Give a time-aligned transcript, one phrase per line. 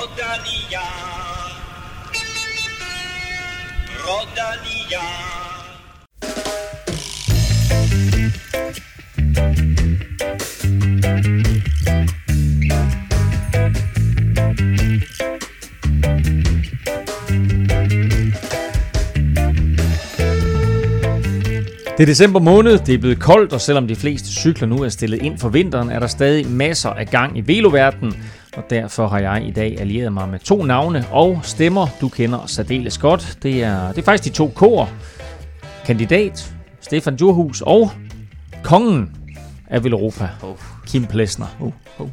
[0.00, 0.80] Rodalia.
[4.06, 5.04] Rodalia.
[22.00, 24.88] Det er december måned, det er blevet koldt, og selvom de fleste cykler nu er
[24.88, 28.14] stillet ind for vinteren, er der stadig masser af gang i veloverdenen,
[28.56, 32.46] og derfor har jeg i dag allieret mig med to navne og stemmer, du kender
[32.46, 33.38] særdeles godt.
[33.42, 34.88] Det er, det er faktisk de to kår.
[35.86, 37.90] Kandidat Stefan Djurhus og
[38.64, 39.16] kongen
[39.66, 40.56] af Villeuropa, Oh.
[40.86, 41.46] Kim Plesner.
[41.60, 42.08] Uh.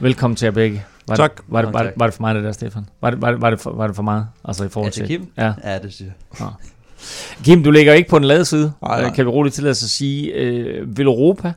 [0.00, 0.84] Velkommen til jer begge.
[1.08, 1.36] Var Tak.
[1.36, 2.86] Det, var, det, var, det, var det for mig det der, Stefan?
[3.00, 4.26] Var det, var det, var det, for, var det for meget?
[4.44, 5.32] Altså i forhold det Kim?
[5.38, 5.52] Ja.
[5.64, 6.48] Ja, det synes jeg.
[7.44, 8.72] Kim, du ligger ikke på den lade side.
[8.82, 9.08] Nej, nej.
[9.10, 11.52] Øh, Kan vi roligt til os at sige, øh, Villeuropa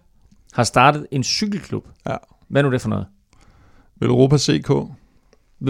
[0.54, 1.86] har startet en cykelklub.
[2.10, 2.16] Ja.
[2.48, 3.06] Hvad er nu det for noget?
[4.00, 4.72] Vel Europa CK?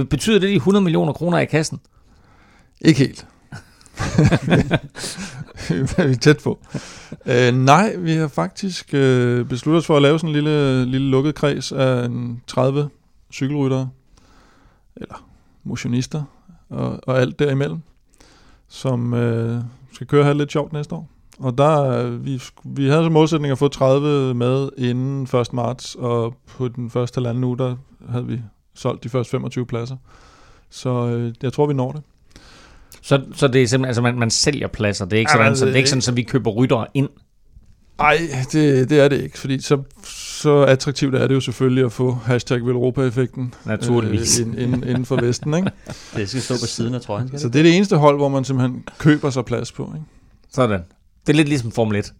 [0.09, 1.79] Betyder det de 100 millioner kroner i kassen?
[2.81, 3.27] Ikke helt.
[5.68, 6.59] Hvad er vi tæt på?
[7.26, 11.09] Øh, nej, vi har faktisk øh, besluttet os for at lave sådan en lille, lille
[11.09, 12.90] lukket kreds af en 30
[13.31, 13.90] cykelryttere,
[14.96, 15.27] eller
[15.63, 16.23] motionister,
[16.70, 17.79] og, og alt derimellem,
[18.68, 19.62] som øh,
[19.93, 21.15] skal køre og have lidt sjovt næste år.
[21.39, 25.53] Og der, vi, vi havde som målsætning at få 30 med inden 1.
[25.53, 27.75] marts, og på den første halvanden uge, der
[28.09, 28.41] havde vi
[28.75, 29.95] solgt de første 25 pladser.
[30.69, 32.01] Så øh, jeg tror, vi når det.
[33.01, 35.05] Så, så det er simpelthen, altså man, man sælger pladser.
[35.05, 37.09] Det er ikke sådan, men så det er ikke sådan, at vi køber ryttere ind.
[37.97, 38.17] Nej,
[38.51, 42.11] det, det er det ikke, fordi så, så attraktivt er det jo selvfølgelig at få
[42.11, 44.39] hashtag Velropa-effekten Naturligvis.
[44.39, 45.53] øh, ind, ind, inden for Vesten.
[45.53, 45.71] Ikke?
[46.15, 47.37] Det skal stå på siden af trøjen.
[47.37, 47.53] Så det?
[47.53, 49.91] det er det eneste hold, hvor man simpelthen køber sig plads på.
[49.95, 50.05] Ikke?
[50.53, 50.81] Sådan.
[51.27, 52.13] Det er lidt ligesom Formel 1.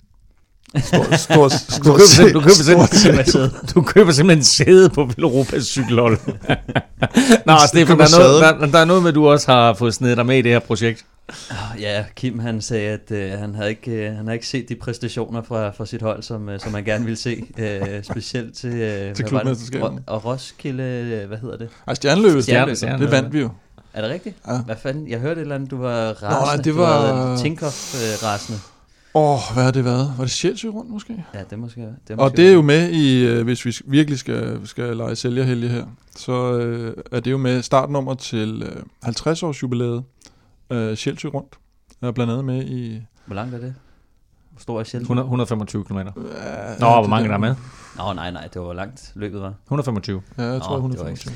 [0.84, 2.24] Stort, stort, Du stort køber, set.
[2.24, 2.52] sim- du køber,
[2.94, 3.76] simpelthen, set.
[3.76, 6.18] du køber simpelthen sæde på Villeuropas cykelhold.
[7.46, 9.94] Nå, Stefan, der er, noget, der, der er noget med, at du også har fået
[9.94, 11.06] snedet dig med i det her projekt.
[11.50, 14.70] Ah, Ja, Kim han sagde, at øh, han havde ikke øh, han havde ikke set
[14.70, 17.44] de præstationer fra, fra sit hold, som, øh, som han gerne ville se.
[17.58, 19.26] Øh, specielt til, øh, hvad var det?
[19.28, 19.98] klubmesterskaberne.
[19.98, 21.70] Ro- Og Roskilde, øh, hvad hedder det?
[21.88, 23.50] Ej, stjerneløbet, Stjerne- stjerne- det vandt vi jo.
[23.94, 24.36] Er det rigtigt?
[24.48, 24.58] Ja.
[24.66, 25.08] Hvad fanden?
[25.10, 26.30] Jeg hørte et eller andet, du var rasende.
[26.46, 28.60] nej, det Du var- Tinkoff øh, rasende.
[29.18, 30.14] Åh, oh, hvad har det været?
[30.18, 31.26] Var det Sjælsø rundt måske?
[31.34, 34.20] Ja, det måske det måske Og det er jo med i, øh, hvis vi virkelig
[34.20, 39.44] skal, skal lege sælgerhelge her, så øh, er det jo med startnummer til øh, 50
[39.44, 40.04] års jubilæet
[40.70, 41.56] øh, Sjælsø rundt.
[42.02, 43.02] Er blandt andet med i...
[43.26, 43.76] Hvor langt er det?
[44.52, 45.00] Hvor stor er?
[45.00, 45.98] 100, 125 km.
[45.98, 46.14] Øh, Nå,
[46.80, 47.56] hvor mange der er med?
[47.98, 49.54] Nå, nej, nej, det var langt løbet var.
[49.66, 50.22] 125.
[50.38, 51.34] Ja, jeg Nå, tror det var 125.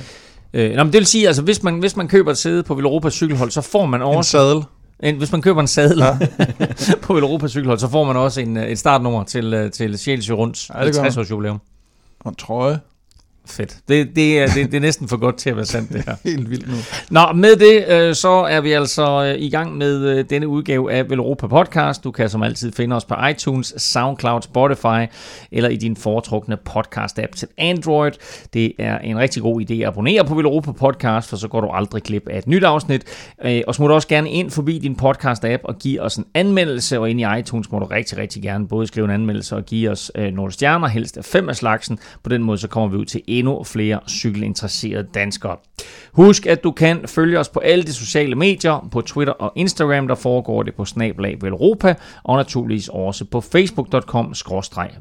[0.54, 2.76] Øh, nå, men det vil sige, altså hvis man, hvis man køber et sæde på
[2.76, 4.32] Villeuropas cykelhold, så får man En også...
[4.32, 4.64] sadel.
[5.04, 6.18] En, hvis man køber en sadel Ja.
[7.04, 10.34] på Villeuropas cykelhold, så får man også en, øh, et startnummer til, øh, til Sjælsjø
[10.34, 11.06] Runds Ja, det gør man.
[11.06, 11.62] 50 års jubilæum.
[12.20, 12.80] Og en trøje.
[13.50, 13.78] Fedt.
[13.88, 16.16] Det, det, er, det, det er næsten for godt til at være sandt, det her.
[16.30, 16.76] Helt vildt nu.
[17.10, 20.92] Nå, med det, øh, så er vi altså øh, i gang med øh, denne udgave
[20.92, 22.04] af Velropa Podcast.
[22.04, 25.14] Du kan som altid finde os på iTunes, SoundCloud, Spotify
[25.52, 28.12] eller i din foretrukne podcast-app til Android.
[28.54, 31.68] Det er en rigtig god idé at abonnere på Velropa Podcast, for så går du
[31.68, 33.04] aldrig glip af et nyt afsnit.
[33.68, 37.22] Og smut også gerne ind forbi din podcast-app og give os en anmeldelse, og ind
[37.22, 40.52] i iTunes må du rigtig, rigtig gerne både skrive en anmeldelse og give os nogle
[40.52, 42.00] stjerner, helst af fem af slagsen.
[42.24, 45.58] På den måde så kommer vi ud til endnu flere cykelinteresserede danskere.
[46.12, 50.08] Husk, at du kan følge os på alle de sociale medier, på Twitter og Instagram,
[50.08, 54.34] der foregår det på snablag Velropa, og naturligvis også på facebook.com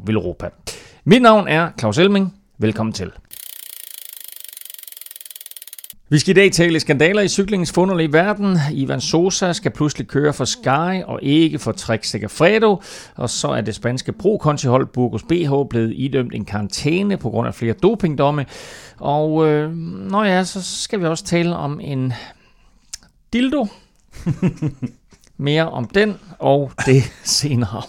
[0.06, 0.48] Velropa.
[1.04, 2.34] Mit navn er Claus Elming.
[2.58, 3.12] Velkommen til.
[6.10, 8.58] Vi skal i dag tale skandaler i cyklingens funderlige verden.
[8.72, 12.82] Ivan Sosa skal pludselig køre for Sky og ikke for Trek Segafredo.
[13.16, 17.54] Og så er det spanske pro-kontihold Burgos BH blevet idømt en karantæne på grund af
[17.54, 18.46] flere dopingdomme.
[18.98, 19.76] Og øh,
[20.10, 22.12] nå ja, så skal vi også tale om en
[23.32, 23.66] dildo.
[25.36, 27.82] Mere om den og det senere.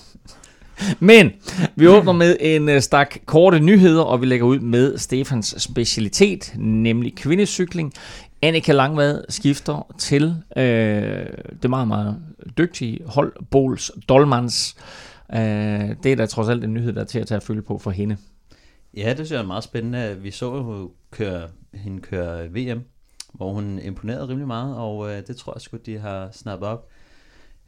[0.99, 1.31] Men
[1.75, 6.53] vi åbner med en øh, stak korte nyheder, og vi lægger ud med Stefans specialitet,
[6.57, 7.93] nemlig kvindecykling.
[8.41, 11.25] Annika Langvad skifter til øh,
[11.61, 12.17] det meget, meget
[12.57, 14.75] dygtige hold Bols Dolmans.
[15.33, 15.39] Øh,
[16.03, 17.77] det er da trods alt en nyhed, der er til at tage at følge på
[17.77, 18.17] for hende.
[18.97, 20.17] Ja, det synes jeg er meget spændende.
[20.21, 22.81] Vi så jo køre, hende køre VM,
[23.33, 26.87] hvor hun imponerede rimelig meget, og øh, det tror jeg sgu, de har snappet op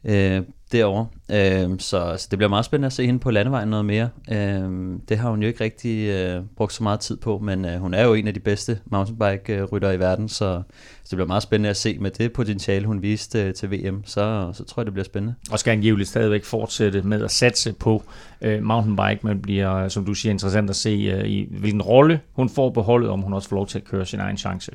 [0.04, 1.06] øh, derovre.
[1.30, 4.08] Øh, så, så det bliver meget spændende at se hende på landevejen noget mere.
[4.32, 7.80] Øh, det har hun jo ikke rigtig øh, brugt så meget tid på, men øh,
[7.80, 10.62] hun er jo en af de bedste mountainbike-ryttere i verden, så,
[11.02, 14.02] så det bliver meget spændende at se med det potentiale, hun viste øh, til VM.
[14.04, 15.34] Så, så tror jeg, det bliver spændende.
[15.50, 18.02] Og skal angiveligt stadigvæk fortsætte med at satse på
[18.40, 22.20] øh, mountainbike, men bliver, øh, som du siger, interessant at se, øh, i hvilken rolle
[22.32, 24.72] hun får på holdet, om hun også får lov til at køre sin egen chance.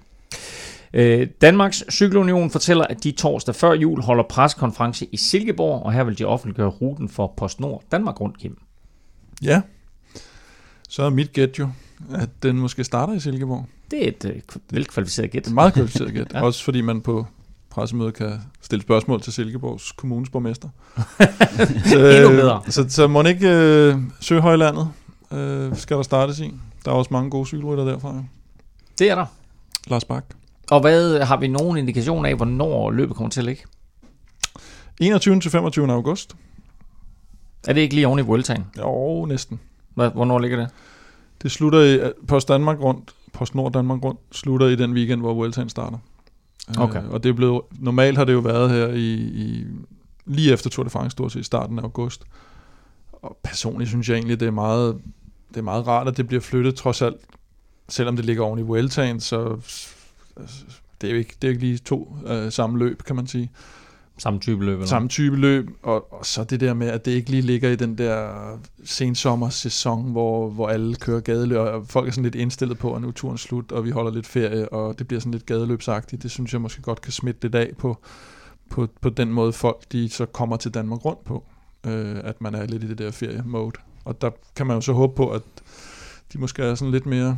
[0.98, 6.04] Øh, Danmarks Cykelunion fortæller, at de torsdag før jul holder preskonference i Silkeborg, og her
[6.04, 8.58] vil de offentliggøre ruten for PostNord Danmark rundt, Kim.
[9.42, 9.62] Ja,
[10.90, 11.70] så er mit gæt jo,
[12.16, 13.66] at den måske starter i Silkeborg.
[13.92, 14.42] Det er et øh,
[14.72, 15.48] velkvalificeret gæt.
[15.48, 16.28] Et meget kvalificeret gæt.
[16.34, 16.42] Ja.
[16.42, 17.26] Også fordi man på
[17.70, 20.70] pressemødet kan stille spørgsmål til Silkeborgs kommunes borgmester.
[21.94, 22.62] Endnu bedre.
[22.70, 24.90] Så, så må ikke øh, Søhøjlandet
[25.32, 26.54] øh, skal der startes i.
[26.86, 28.16] Der er også mange gode cykelrytter derfra.
[28.16, 28.24] Jo.
[29.00, 29.26] Det er der.
[29.88, 30.26] Lars Bak.
[30.72, 33.64] Og hvad har vi nogen indikation af, hvornår løbet kommer til at ligge?
[35.02, 35.40] 21.
[35.40, 35.92] til 25.
[35.92, 36.36] august.
[37.68, 38.66] Er det ikke lige oven i Vueltaen?
[38.78, 39.60] Jo, næsten.
[39.96, 40.70] Hvad- Hvornår ligger det?
[41.42, 45.34] Det slutter i Post Danmark rundt, Post Nord Danmark rundt, slutter i den weekend, hvor
[45.34, 45.98] Vueltaen starter.
[46.78, 47.04] Okay.
[47.04, 49.66] Øh, og det er blevet, normalt har det jo været her i, i
[50.26, 52.24] lige efter Tour de France, stort set i starten af august.
[53.12, 54.98] Og personligt synes jeg egentlig, det er meget,
[55.50, 57.16] det er meget rart, at det bliver flyttet, trods alt,
[57.90, 59.58] selvom det ligger oven i Vueltaen, så
[61.02, 63.52] det er jo ikke, det er ikke lige to øh, samme løb, kan man sige.
[64.18, 64.74] Samme type løb?
[64.74, 64.88] Eller?
[64.88, 67.76] Samme type løb, og, og så det der med, at det ikke lige ligger i
[67.76, 68.30] den der
[68.84, 73.08] sensommersæson, hvor, hvor alle kører gadeløb, og folk er sådan lidt indstillet på, at nu
[73.08, 76.24] er turen slut, og vi holder lidt ferie, og det bliver sådan lidt gadeløbsagtigt.
[76.24, 77.98] Det synes jeg måske godt kan smitte lidt af på,
[78.70, 81.44] på, på den måde, folk de så kommer til Danmark rundt på,
[81.88, 83.72] øh, at man er lidt i det der ferie-mode.
[84.06, 85.42] Og der kan man jo så håbe på, at
[86.34, 87.38] de måske er sådan lidt mere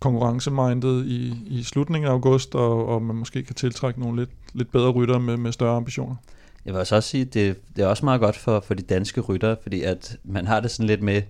[0.00, 4.72] konkurrencemindet i, i slutningen af august, og, og man måske kan tiltrække nogle lidt, lidt
[4.72, 6.16] bedre ryttere med, med større ambitioner.
[6.64, 9.56] Jeg vil også sige, det, det er også meget godt for, for de danske ryttere,
[9.62, 11.22] fordi at man har det sådan lidt med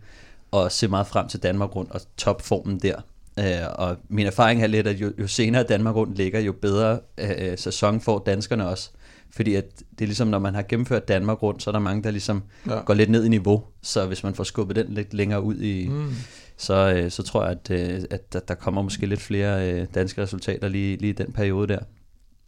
[0.53, 2.97] at se meget frem til Danmark rundt og topformen der.
[3.39, 3.45] Øh,
[3.75, 7.59] og min erfaring er lidt, at jo, jo senere Danmark rundt ligger, jo bedre øh,
[7.59, 8.91] sæson får danskerne også.
[9.31, 9.65] Fordi at
[9.99, 12.43] det er ligesom, når man har gennemført Danmark rundt, så er der mange, der ligesom
[12.67, 12.79] Ja.
[12.79, 13.63] går lidt ned i niveau.
[13.83, 16.13] Så hvis man får skubbet den lidt længere ud i, Mm.
[16.57, 19.87] Så, øh, så tror jeg, at, øh, at der, der kommer måske lidt flere øh,
[19.95, 21.79] danske resultater lige, lige i den periode der.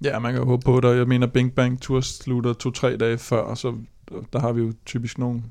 [0.05, 0.96] Ja, man kan jo håbe på det.
[0.96, 3.75] Jeg mener, Bing Bang Tour slutter to-tre dage før, så
[4.32, 5.43] der har vi jo typisk nogle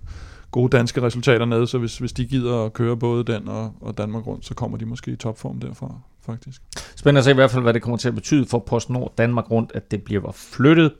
[0.51, 3.97] gode danske resultater nede, så hvis, hvis de gider at køre både den og, og
[3.97, 6.61] Danmark rundt, så kommer de måske i topform derfra, faktisk.
[6.95, 9.51] Spændende at se i hvert fald, hvad det kommer til at betyde for PostNord Danmark
[9.51, 10.91] rundt, at det bliver flyttet.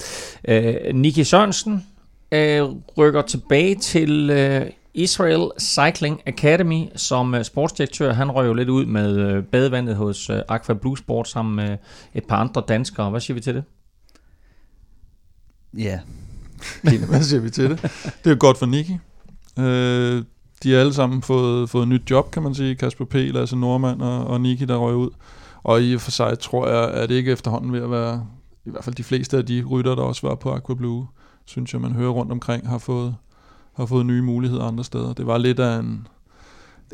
[0.48, 1.86] Øh, Niki Sørensen
[2.31, 2.63] øh,
[2.98, 4.65] rykker tilbage til øh,
[4.97, 8.13] Israel Cycling Academy som øh, sportsdirektør.
[8.13, 11.77] Han røg jo lidt ud med øh, badevandet hos øh, Aqua Blue Sport sammen med
[12.13, 13.09] et par andre danskere.
[13.09, 13.63] Hvad siger vi til det?
[15.77, 15.99] Ja,
[17.09, 17.81] Hvad siger vi til det?
[18.03, 18.97] Det er jo godt for Niki.
[19.59, 20.23] Øh,
[20.63, 22.75] de har alle sammen fået, fået nyt job, kan man sige.
[22.75, 25.09] Kasper P., Lasse Normand og, og Niki, der røg ud.
[25.63, 28.27] Og i og for sig tror jeg, at det ikke efterhånden ved at være,
[28.65, 31.07] i hvert fald de fleste af de rytter, der også var på Aqua Blue,
[31.45, 33.15] synes jeg, man hører rundt omkring, har fået,
[33.77, 35.13] har fået nye muligheder andre steder.
[35.13, 36.07] Det var lidt af en,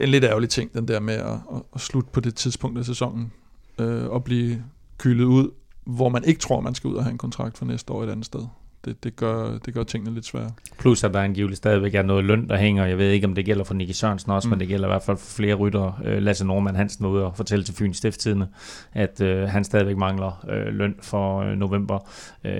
[0.01, 1.37] en lidt ærgerlig ting, den der med at,
[1.75, 3.31] at, slutte på det tidspunkt af sæsonen,
[3.79, 4.63] øh, og blive
[4.97, 5.49] kylet ud,
[5.85, 8.09] hvor man ikke tror, man skal ud og have en kontrakt for næste år et
[8.09, 8.41] andet sted.
[8.85, 10.51] Det, det, gør, det gør tingene lidt svære.
[10.79, 12.85] Plus at der angiveligt stadigvæk er noget løn, der hænger.
[12.85, 14.49] Jeg ved ikke, om det gælder for Nicky Sørensen også, mm.
[14.49, 15.95] men det gælder i hvert fald for flere ryttere.
[16.05, 18.47] Øh, Lasse Norman Hansen ude og fortælle til Fyns Stifttidene,
[18.93, 22.09] at øh, han stadigvæk mangler øh, løn for øh, november,
[22.43, 22.51] øh,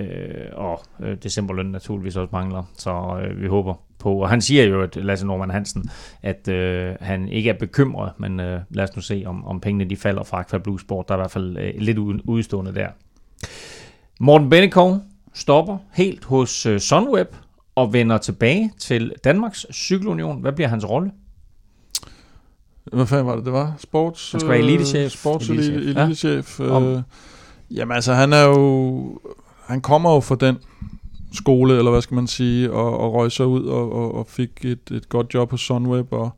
[0.52, 2.62] og øh, decemberløn naturligvis også mangler.
[2.78, 3.74] Så øh, vi håber
[4.04, 5.90] på, og han siger jo, at Lasse Norman Hansen,
[6.22, 9.84] at øh, han ikke er bekymret, men øh, lad os nu se, om, om pengene
[9.90, 11.08] de falder fra Aqua Blue Sport.
[11.08, 12.88] Der er i hvert fald øh, lidt ud- udstående der.
[14.20, 14.98] Morten Bennekov
[15.34, 17.28] stopper helt hos øh, Sunweb
[17.74, 20.40] og vender tilbage til Danmarks Cykelunion.
[20.40, 21.10] Hvad bliver hans rolle?
[22.92, 23.74] Hvad fanden var det, det var?
[23.78, 24.32] Sports...
[24.32, 25.12] Han skal være øh, elitechef.
[25.12, 26.60] Sports Elitechef, elitechef.
[26.60, 26.80] ja.
[26.80, 27.02] øh,
[27.70, 29.20] jamen altså, han er jo...
[29.66, 30.56] Han kommer jo fra den
[31.34, 34.64] skole, eller hvad skal man sige, og, og røg sig ud og, og, og fik
[34.64, 36.30] et, et godt job hos Sunweb, og,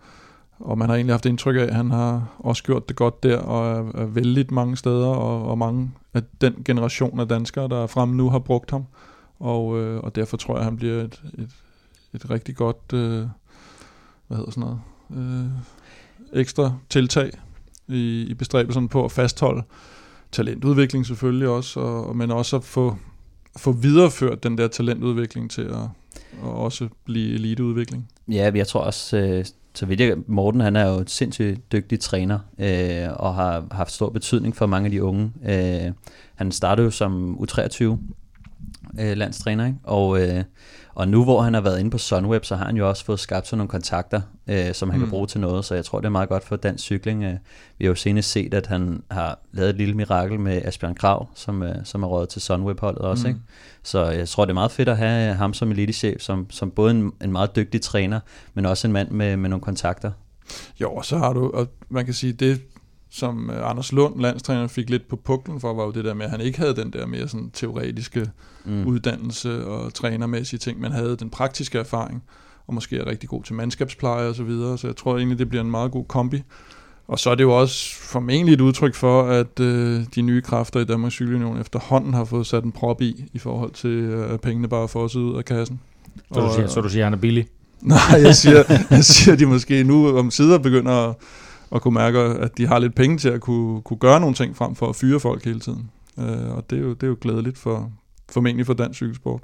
[0.58, 3.38] og man har egentlig haft indtryk af, at han har også gjort det godt der,
[3.38, 7.82] og er, er vældig mange steder, og, og mange af den generation af danskere, der
[7.82, 8.84] er fremme nu, har brugt ham,
[9.40, 11.50] og, øh, og derfor tror jeg, at han bliver et, et,
[12.14, 13.26] et rigtig godt, øh,
[14.26, 14.80] hvad hedder sådan noget,
[15.44, 15.50] øh,
[16.32, 17.30] ekstra tiltag
[17.88, 19.62] i, i bestræbelsen på at fastholde
[20.32, 22.96] talentudvikling selvfølgelig også, og men også at få,
[23.56, 25.82] få videreført den der talentudvikling til at,
[26.42, 28.08] at også blive eliteudvikling.
[28.28, 29.44] Ja, jeg tror også, øh,
[29.74, 33.92] så vidt jeg, Morten han er jo en sindssygt dygtig træner, øh, og har haft
[33.92, 35.32] stor betydning for mange af de unge.
[35.48, 35.92] Øh,
[36.34, 37.96] han startede jo som U23
[39.00, 39.78] øh, landstræner, ikke?
[39.84, 40.44] Og, øh,
[40.94, 43.20] og nu hvor han har været inde på Sunweb, så har han jo også fået
[43.20, 45.04] skabt sådan nogle kontakter, øh, som han mm.
[45.04, 47.24] Kan bruge til noget, så jeg tror, det er meget godt for dansk cykling.
[47.24, 47.34] Øh,
[47.78, 51.28] vi har jo senest set, at han har lavet et lille mirakel med Asbjørn Krav,
[51.34, 53.28] som, øh, som er rådet til Sunweb-holdet også, Mm.
[53.28, 53.40] ikke?
[53.82, 56.90] Så jeg tror, det er meget fedt at have ham som elitechef, som, som både
[56.90, 58.20] en, en meget dygtig træner,
[58.54, 60.10] men også en mand med, med nogle kontakter.
[60.80, 62.60] Jo, og så har du, og man kan sige, det
[63.16, 66.24] som øh, Anders Lund, landstræner, fik lidt på puklen for, var jo det der med,
[66.24, 68.30] at han ikke havde den der mere sådan teoretiske
[68.64, 68.86] mm.
[68.86, 72.22] uddannelse og trænermæssige ting, men havde den praktiske erfaring,
[72.66, 75.48] og måske er rigtig god til mandskabspleje og så videre, så jeg tror egentlig, det
[75.48, 76.42] bliver en meget god kombi.
[77.08, 80.80] Og så er det jo også formentlig et udtryk for, at øh, de nye kræfter
[80.80, 84.40] i Danmarks Cykelunion efterhånden har fået sat en prop i, i forhold til, øh, at
[84.40, 85.80] pengene bare får ud af kassen.
[86.32, 87.46] Så, og, du siger, så du siger, at han er billig?
[87.80, 91.14] Nej, jeg siger, jeg siger, at de måske nu om sider begynder at,
[91.74, 94.56] at kunne mærke, at de har lidt penge til at kunne, kunne gøre nogle ting
[94.56, 95.90] frem for at fyre folk hele tiden.
[96.18, 97.92] Øh, og det er, jo, det er jo glædeligt for,
[98.32, 99.40] formentlig for dansk cykelsport.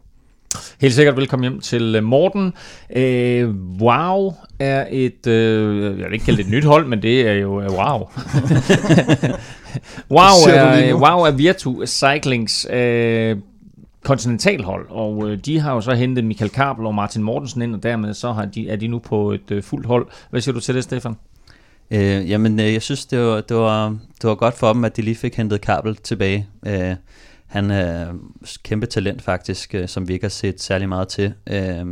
[0.80, 2.52] Helt sikkert velkommen hjem til øh, Morten.
[2.96, 7.28] Øh, wow er et, øh, jeg vil ikke kalde det et nyt hold, men det
[7.28, 7.98] er jo øh, wow.
[10.16, 13.36] wow, er, wow er Virtu Cyclings øh,
[14.04, 17.82] kontinentalhold, og øh, de har jo så hentet Michael Kabel og Martin Mortensen ind, og
[17.82, 20.06] dermed så har de, er de nu på et øh, fuldt hold.
[20.30, 21.16] Hvad siger du til det, Stefan?
[21.92, 23.88] Øh, jamen, øh, jeg synes, det var, det, var,
[24.22, 26.48] det var godt for dem, at de lige fik hentet Kabel tilbage.
[26.66, 26.94] Øh,
[27.46, 28.14] han er
[28.64, 31.34] kæmpe talent faktisk, øh, som vi ikke har set særlig meget til.
[31.46, 31.86] Øh,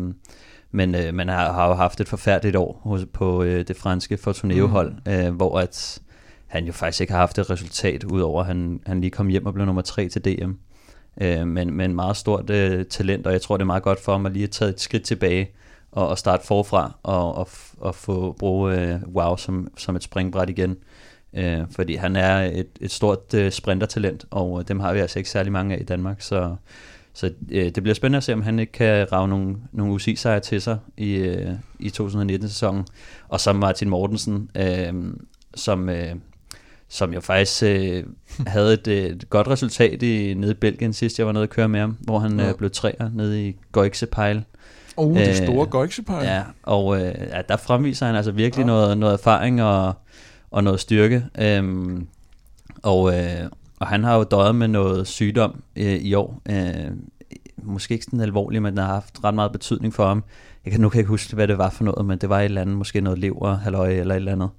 [0.71, 4.16] men øh, man har, har jo haft et forfærdeligt år hos, på øh, det franske
[4.16, 5.12] Fortuneo-hold, mm.
[5.12, 6.00] øh, hvor at
[6.47, 9.47] han jo faktisk ikke har haft et resultat, udover at han, han lige kom hjem
[9.47, 10.52] og blev nummer tre til DM.
[11.21, 14.12] Øh, men, men meget stort øh, talent, og jeg tror, det er meget godt for
[14.12, 15.50] ham at lige have taget et skridt tilbage
[15.92, 20.50] og, og starte forfra og, og, og få bruge øh, WOW som, som et springbræt
[20.50, 20.76] igen.
[21.35, 25.30] Øh, fordi han er et, et stort øh, sprintertalent, og dem har vi altså ikke
[25.30, 26.56] særlig mange af i Danmark, så,
[27.12, 30.40] så øh, det bliver spændende at se, om han ikke kan rave nogle, nogle UCI-sejre
[30.40, 32.87] til sig i, øh, i 2019-sæsonen.
[33.28, 34.94] Og så Martin Mortensen, øh,
[35.54, 36.14] som, øh,
[36.88, 38.04] som jo faktisk øh,
[38.47, 41.68] havde et, et godt resultat i, nede i Belgien sidst, jeg var nede at køre
[41.68, 42.49] med ham, hvor han ja.
[42.49, 44.44] øh, blev træer nede i Goixepeil.
[45.00, 46.25] Oh, det store øh.
[46.25, 48.66] Ja, og øh, ja, der fremviser han altså virkelig ja.
[48.66, 49.95] noget, noget erfaring og
[50.50, 51.25] og noget styrke.
[51.38, 52.07] Øhm,
[52.83, 56.42] og, øh, og han har jo døjet med noget sygdom øh, i år.
[56.49, 56.90] Øh,
[57.62, 60.25] måske ikke sådan alvorligt, men den har haft ret meget betydning for ham.
[60.64, 62.40] Jeg kan nu kan jeg ikke huske, hvad det var for noget, men det var
[62.40, 64.50] et eller andet, måske noget lever, halløj eller et eller andet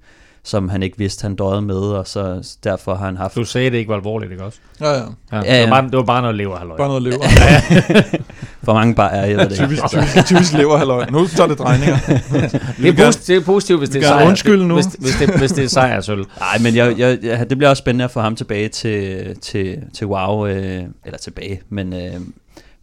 [0.44, 3.34] som han ikke vidste, han døde med, og så derfor har han haft...
[3.34, 4.58] Du sagde, det ikke var alvorligt, ikke også?
[4.80, 4.98] Ja, ja.
[4.98, 5.62] ja, ja, ja.
[5.62, 6.76] Det, var bare, det var bare noget lever, halløj.
[6.76, 7.22] Bare noget lever.
[8.64, 11.06] For mange bare er, jeg ved det typisk, typisk, typisk lever, halløj.
[11.10, 11.96] Nu tager det drejninger.
[12.82, 14.28] det, er positivt, det er positivt, hvis det er sejr.
[14.28, 14.74] Undskyld nu.
[14.74, 16.24] Hvis, hvis, det, hvis det er sejr, sølv.
[16.38, 19.78] Nej, men jeg, jeg, jeg, det bliver også spændende at få ham tilbage til, til,
[19.94, 21.92] til WoW, øh, eller tilbage, men...
[21.92, 22.00] Øh,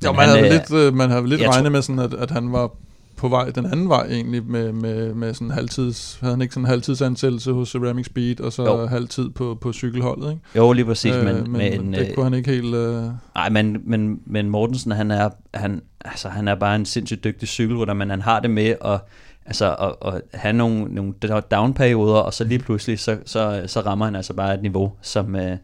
[0.06, 2.52] jo, man, han, havde lidt, øh, man havde lidt regnet med, sådan, at, at han
[2.52, 2.72] var
[3.20, 6.66] på vej den anden vej egentlig med, med, med sådan halvtids, havde han ikke sådan
[6.66, 8.88] en halvtidsansættelse hos Ceramic Speed, og så jo.
[8.88, 10.42] halvtid på, på cykelholdet, ikke?
[10.56, 12.76] Jo, lige præcis, øh, men, men, men det øh, kunne han ikke helt...
[12.76, 13.04] Øh...
[13.36, 17.48] Nej, men, men, men Mortensen, han er, han, altså, han er bare en sindssygt dygtig
[17.48, 19.00] cykelrytter, men han har det med at,
[19.46, 21.14] altså, at, at have nogle, nogle
[21.52, 25.36] down-perioder, og så lige pludselig, så, så, så rammer han altså bare et niveau, som,
[25.36, 25.58] øh,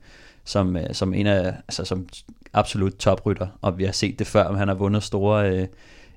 [0.46, 2.08] som, øh, som en af, altså som
[2.54, 5.52] absolut toprytter, og vi har set det før, han har vundet store...
[5.52, 5.68] Øh,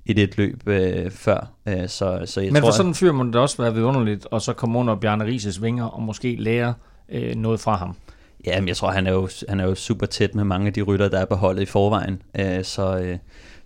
[0.08, 1.50] i det løb øh, før.
[1.66, 4.26] Øh, så, så jeg Men tror, for sådan en fyr må det også være vidunderligt,
[4.30, 6.74] og så komme under Bjarne Rises vinger og måske lære
[7.08, 7.96] øh, noget fra ham.
[8.46, 10.72] Ja, men jeg tror, han er, jo, han er jo super tæt med mange af
[10.72, 12.22] de rytter, der er på holdet i forvejen.
[12.38, 13.18] Øh, så øh,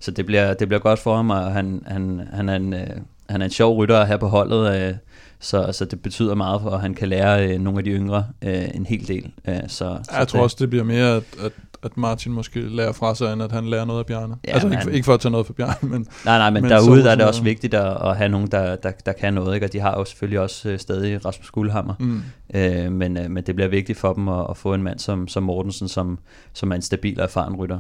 [0.02, 2.90] så det, bliver, det bliver godt for ham, og han, han, han, er, en, øh,
[3.30, 4.88] han er en sjov rytter her på holdet.
[4.88, 4.94] Øh,
[5.42, 8.26] så, så det betyder meget for, at han kan lære øh, nogle af de yngre
[8.42, 9.32] øh, en hel del.
[9.48, 11.52] Øh, så, jeg så tror det, også, det bliver mere, at, at
[11.84, 14.36] at Martin måske lærer fra sig, end at han lærer noget af Bjarne.
[14.46, 16.06] Ja, altså ikke, ikke for at tage noget for Bjarne, men...
[16.24, 18.76] Nej, nej, men, men derude der er det også vigtigt at, at have nogen, der,
[18.76, 19.66] der, der kan noget, ikke?
[19.66, 21.94] og de har jo selvfølgelig også øh, stadig Rasmus Guldhammer.
[21.98, 22.22] Mm.
[22.54, 25.28] Øh, men, øh, men det bliver vigtigt for dem at, at få en mand som,
[25.28, 26.18] som Mortensen, som,
[26.52, 27.78] som er en stabil og erfaren rytter.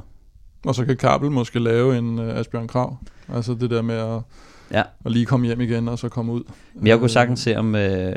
[0.64, 2.96] Og så kan Kabel måske lave en uh, Asbjørn Krav.
[3.34, 4.20] Altså det der med at
[4.72, 4.82] Ja.
[5.04, 6.42] Og lige komme hjem igen, og så komme ud.
[6.74, 8.16] Men jeg kunne sagtens se om øh,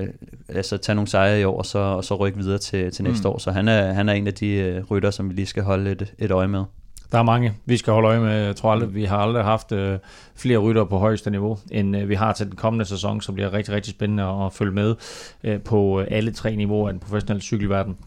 [0.49, 3.27] altså, tage nogle sejre i år, og så, og så rykke videre til, til næste
[3.27, 3.33] mm.
[3.33, 3.37] år.
[3.37, 5.91] Så han er, han er en af de øh, rytter, som vi lige skal holde
[5.91, 6.63] et, et øje med.
[7.11, 8.45] Der er mange, vi skal holde øje med.
[8.45, 9.99] Jeg tror aldrig, vi har aldrig haft øh,
[10.35, 13.53] flere rytter på højeste niveau, end øh, vi har til den kommende sæson, som bliver
[13.53, 14.95] rigtig, rigtig spændende at følge med
[15.43, 17.97] øh, på øh, alle tre niveauer af den professionelle cykelverden.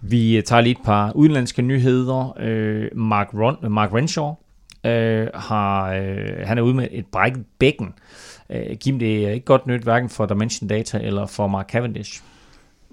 [0.00, 2.36] Vi øh, tager lige et par udenlandske nyheder.
[2.40, 4.34] Øh, Mark, Ron, Mark Renshaw,
[4.86, 7.94] øh, har, øh, han er ude med et brækket bækken.
[8.50, 12.22] Øh, Kim, det er ikke godt nyt, hverken for Dimension Data eller for Mark Cavendish.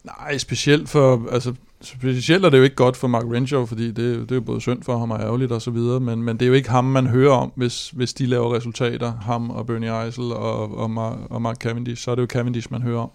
[0.04, 3.98] Nej, specielt for, altså, specielt er det jo ikke godt for Mark Renshaw, fordi det,
[3.98, 6.46] det er jo både synd for ham og ærgerligt og så videre, men, men det
[6.46, 10.06] er jo ikke ham, man hører om, hvis, hvis de laver resultater, ham og Bernie
[10.06, 13.10] Eisel og, og, Mark, og Mark Cavendish, så er det jo Cavendish, man hører om.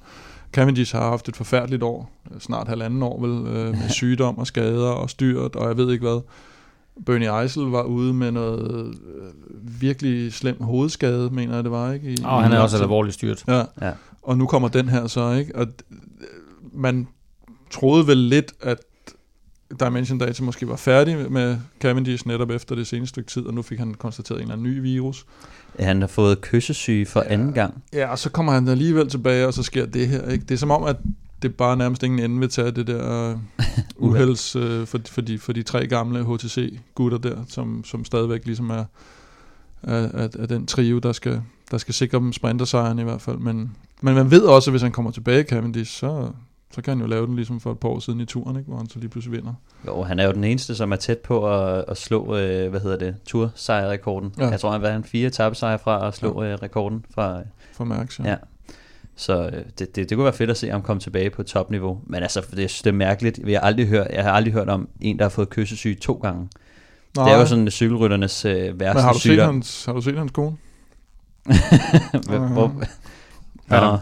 [0.52, 4.90] Cavendish har haft et forfærdeligt år, snart halvanden år vel, øh, med sygdom og skader
[4.90, 6.20] og styrt, og jeg ved ikke hvad.
[7.06, 12.12] Bernie Eisel var ude med noget øh, virkelig slem hovedskade, mener jeg det var, ikke?
[12.12, 13.44] I, og han er også alvorligt styrt.
[13.48, 13.62] Ja.
[13.82, 15.56] ja, og nu kommer den her så, ikke?
[15.56, 15.66] Og
[16.72, 17.08] man
[17.70, 18.78] troede vel lidt, at
[19.80, 23.62] Dimension Data måske var færdig med Cavendish netop efter det seneste stykke tid, og nu
[23.62, 25.26] fik han konstateret en eller anden ny virus.
[25.80, 27.32] Han har fået kyssesyge for ja.
[27.32, 27.82] anden gang.
[27.92, 30.28] Ja, og så kommer han alligevel tilbage, og så sker det her.
[30.28, 30.44] Ikke?
[30.44, 30.96] Det er som om, at
[31.44, 33.34] det bare nærmest ingen ende vil tage det der
[33.96, 38.46] uh, uhelds uh, for, for, de, for de tre gamle HTC-gutter der, som, som stadigvæk
[38.46, 38.84] ligesom er,
[39.82, 43.38] er, er, er den trio, der skal, der skal sikre dem sprintersejren i hvert fald.
[43.38, 46.30] Men, men man ved også, at hvis han kommer tilbage, Cavendish, så,
[46.70, 48.68] så kan han jo lave den ligesom for et par år siden i turen, ikke?
[48.68, 49.54] hvor han så lige pludselig vinder.
[49.86, 52.80] Jo, han er jo den eneste, som er tæt på at, at slå, øh, hvad
[52.80, 54.34] hedder det, tursejrrekorden.
[54.38, 54.48] Ja.
[54.48, 56.52] Jeg tror, han var en fire tabesejre fra at slå ja.
[56.52, 57.42] øh, rekorden fra...
[57.72, 58.30] For Max, ja.
[58.30, 58.36] ja.
[59.16, 61.98] Så øh, det, det, det kunne være fedt at se ham komme tilbage på topniveau.
[62.06, 63.38] Men altså, det, det er mærkeligt.
[63.38, 66.12] Jeg har, aldrig hørt, jeg har aldrig hørt om en, der har fået kyssesyge to
[66.14, 66.48] gange.
[67.16, 67.24] Nej.
[67.24, 70.18] Det er jo sådan cykelrytternes øh, værste Men har du, set hans, har du set
[70.18, 70.56] hans kone?
[72.52, 72.72] Hvor,
[73.68, 73.76] Nå,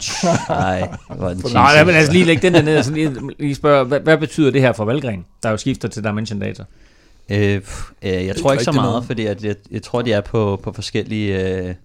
[0.49, 0.89] nej,
[1.53, 4.17] Nej, men altså lige lægge den der ned og så lige, lige spørge, hvad, hvad
[4.17, 6.63] betyder det her for Valgren, der jo skifter til Dimension Data?
[7.31, 7.61] Øh,
[8.01, 10.71] øh, jeg tror ikke så meget, fordi at jeg, jeg tror, de er på, på
[10.71, 11.57] forskellige...
[11.57, 11.75] Øh,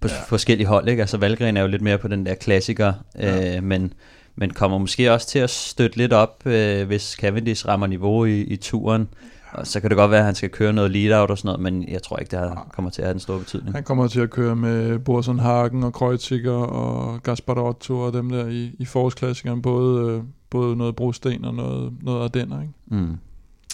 [0.00, 0.14] på ja.
[0.28, 1.02] forskellige hold, ikke?
[1.02, 3.56] Altså Valgren er jo lidt mere på den der klassiker, ja.
[3.56, 3.92] øh, men,
[4.36, 8.40] men kommer måske også til at støtte lidt op, øh, hvis Cavendish rammer niveau i,
[8.40, 9.08] i turen.
[9.52, 11.60] Og så kan det godt være, at han skal køre noget lead-out og sådan noget,
[11.60, 13.74] men jeg tror ikke, det kommer til at have den store betydning.
[13.74, 18.46] Han kommer til at køre med Borson Hagen og Kreuziger og Gasparotto og dem der
[18.46, 22.72] i, i forårsklassikeren, både, øh, både noget brosten og noget, noget Ardenner, ikke?
[22.86, 23.16] Mm.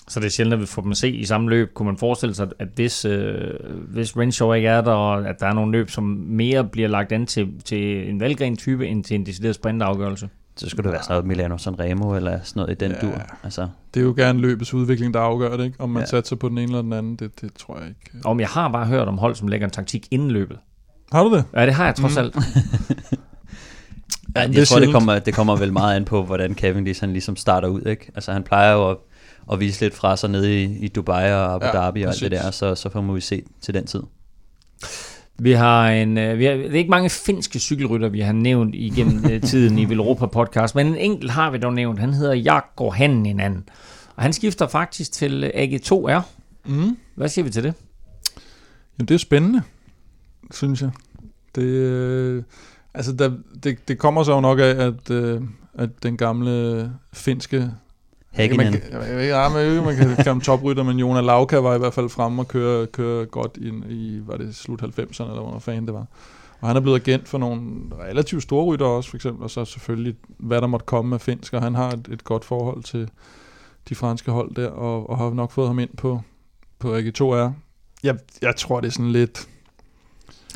[0.08, 1.74] Så det er sjældent, at vi får dem at se i samme løb.
[1.74, 3.54] Kunne man forestille sig, at hvis, øh,
[3.88, 7.12] hvis Renshaw ikke er der, og at der er nogle løb, som mere bliver lagt
[7.12, 10.28] an til, til en valgren-type, end til en decideret sprintafgørelse?
[10.56, 13.20] Så skulle det være sådan noget Milano Sanremo, eller sådan noget i den ja, dur.
[13.44, 13.68] Altså.
[13.94, 15.80] Det er jo gerne løbets udvikling, der afgør det, ikke?
[15.80, 16.06] Om man ja.
[16.06, 18.26] satser på den ene eller den anden, det, det tror jeg ikke.
[18.26, 20.58] Om jeg har bare hørt om hold, som lægger en taktik inden løbet.
[21.12, 21.44] Har du det?
[21.54, 22.18] Ja, det har jeg trods mm.
[22.18, 22.36] alt.
[24.36, 27.12] ja, jeg det tror, det kommer, det kommer vel meget an på, hvordan Kevin han
[27.12, 27.82] ligesom starter ud.
[27.82, 28.10] Ikke?
[28.14, 28.96] Altså, han plejer jo at
[29.52, 32.20] at vise lidt fra sig nede i, i Dubai og Abu Dhabi ja, og alt
[32.20, 34.02] det der, så, så får vi se til den tid.
[35.38, 38.74] Vi har en, øh, vi har, det er ikke mange finske cykelrytter, vi har nævnt
[38.74, 41.98] igennem øh, tiden i Velropa podcast, men en enkelt har vi dog nævnt.
[41.98, 43.68] Han hedder Jakob Hanninen,
[44.16, 46.20] og han skifter faktisk til øh, AG2R.
[46.64, 46.96] Mm.
[47.14, 47.74] Hvad siger vi til det?
[48.98, 49.62] Jamen, det er spændende,
[50.50, 50.90] synes jeg.
[51.54, 52.42] Det, øh,
[52.94, 55.42] altså, der, det, det kommer så jo nok af, at, øh,
[55.74, 57.70] at den gamle finske
[58.36, 58.80] Hakkinen.
[58.92, 62.42] Man, ja, man, man kan kalde toprytter, men Jonas Lauka var i hvert fald fremme
[62.42, 66.06] og køre, køre godt i, i, var det slut 90'erne, eller hvor fanden det var.
[66.60, 67.60] Og han er blevet agent for nogle
[68.08, 71.52] relativt store rytter også, for eksempel, og så selvfølgelig, hvad der måtte komme med finsk,
[71.52, 73.08] og han har et, et godt forhold til
[73.88, 76.20] de franske hold der, og, og har nok fået ham ind på,
[76.78, 77.50] på AG2R.
[78.02, 79.48] Jeg, jeg tror, det er sådan lidt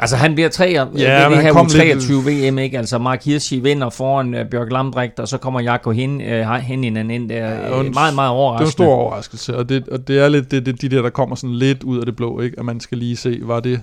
[0.03, 2.79] Altså han bliver tre ja, det, det her U23 VM, ikke?
[2.79, 6.85] Altså Mark Hirschi vinder foran uh, Bjørk Lambrecht, og så kommer Jakob hen, uh, hen
[6.85, 7.37] ind der.
[7.37, 8.59] Ja, uh, meget, meget overraskende.
[8.59, 11.03] Det er en stor overraskelse, og det, og det er lidt det, det, de der,
[11.03, 12.59] der kommer sådan lidt ud af det blå, ikke?
[12.59, 13.83] At man skal lige se, var det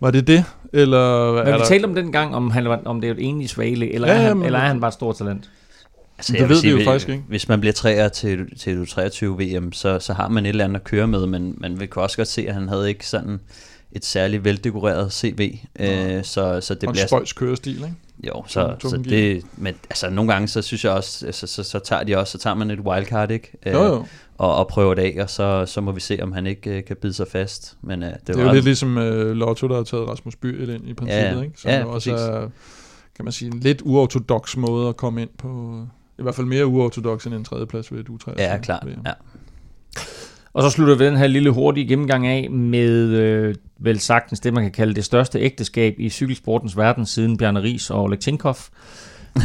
[0.00, 0.44] var det det?
[0.72, 1.64] Eller Men vi der...
[1.64, 4.18] talte om den gang, om, han, om det er et enlig svale, eller, ja, er
[4.18, 5.50] han, men, eller er han bare et stort talent?
[6.18, 7.24] Altså, det ved sige, vi jo faktisk ikke.
[7.28, 10.76] Hvis man bliver træer til, til U23 VM, så, så har man et eller andet
[10.76, 13.40] at køre med, men man vil også godt se, at han havde ikke sådan
[13.92, 15.58] et særligt veldekoreret CV.
[15.80, 17.06] Øh, så, så det og bliver...
[17.06, 17.94] spøjs kørestil, ikke?
[18.26, 21.78] Jo, så, så det, men altså nogle gange, så synes jeg også, altså, så, så,
[21.78, 23.52] tager de også, så tager man et wildcard, ikke?
[23.66, 24.06] Øh, jo, jo.
[24.38, 26.84] Og, og prøver det af, og så, så må vi se, om han ikke øh,
[26.84, 27.76] kan bide sig fast.
[27.82, 30.68] Men, øh, det, det er jo lidt ligesom øh, Lotto, der har taget Rasmus By
[30.68, 31.60] ind i princippet, ja, ikke?
[31.60, 32.48] Så ja, også er,
[33.16, 35.82] kan man sige, en lidt uortodox måde at komme ind på.
[36.18, 38.32] I hvert fald mere uortodox end en tredjeplads ved et U23.
[38.38, 38.86] Ja, klart.
[39.06, 39.12] Ja.
[40.54, 44.54] Og så slutter vi den her lille hurtige gennemgang af med øh, vel sagtens det,
[44.54, 48.56] man kan kalde det største ægteskab i cykelsportens verden siden Bjarne Ries og Oleg Tinkov.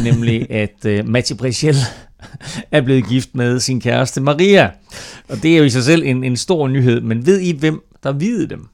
[0.03, 1.75] nemlig at øh, Mati Brichel
[2.71, 4.71] er blevet gift med sin kæreste Maria.
[5.29, 7.83] Og det er jo i sig selv en, en stor nyhed, men ved I, hvem
[8.03, 8.67] der videde dem?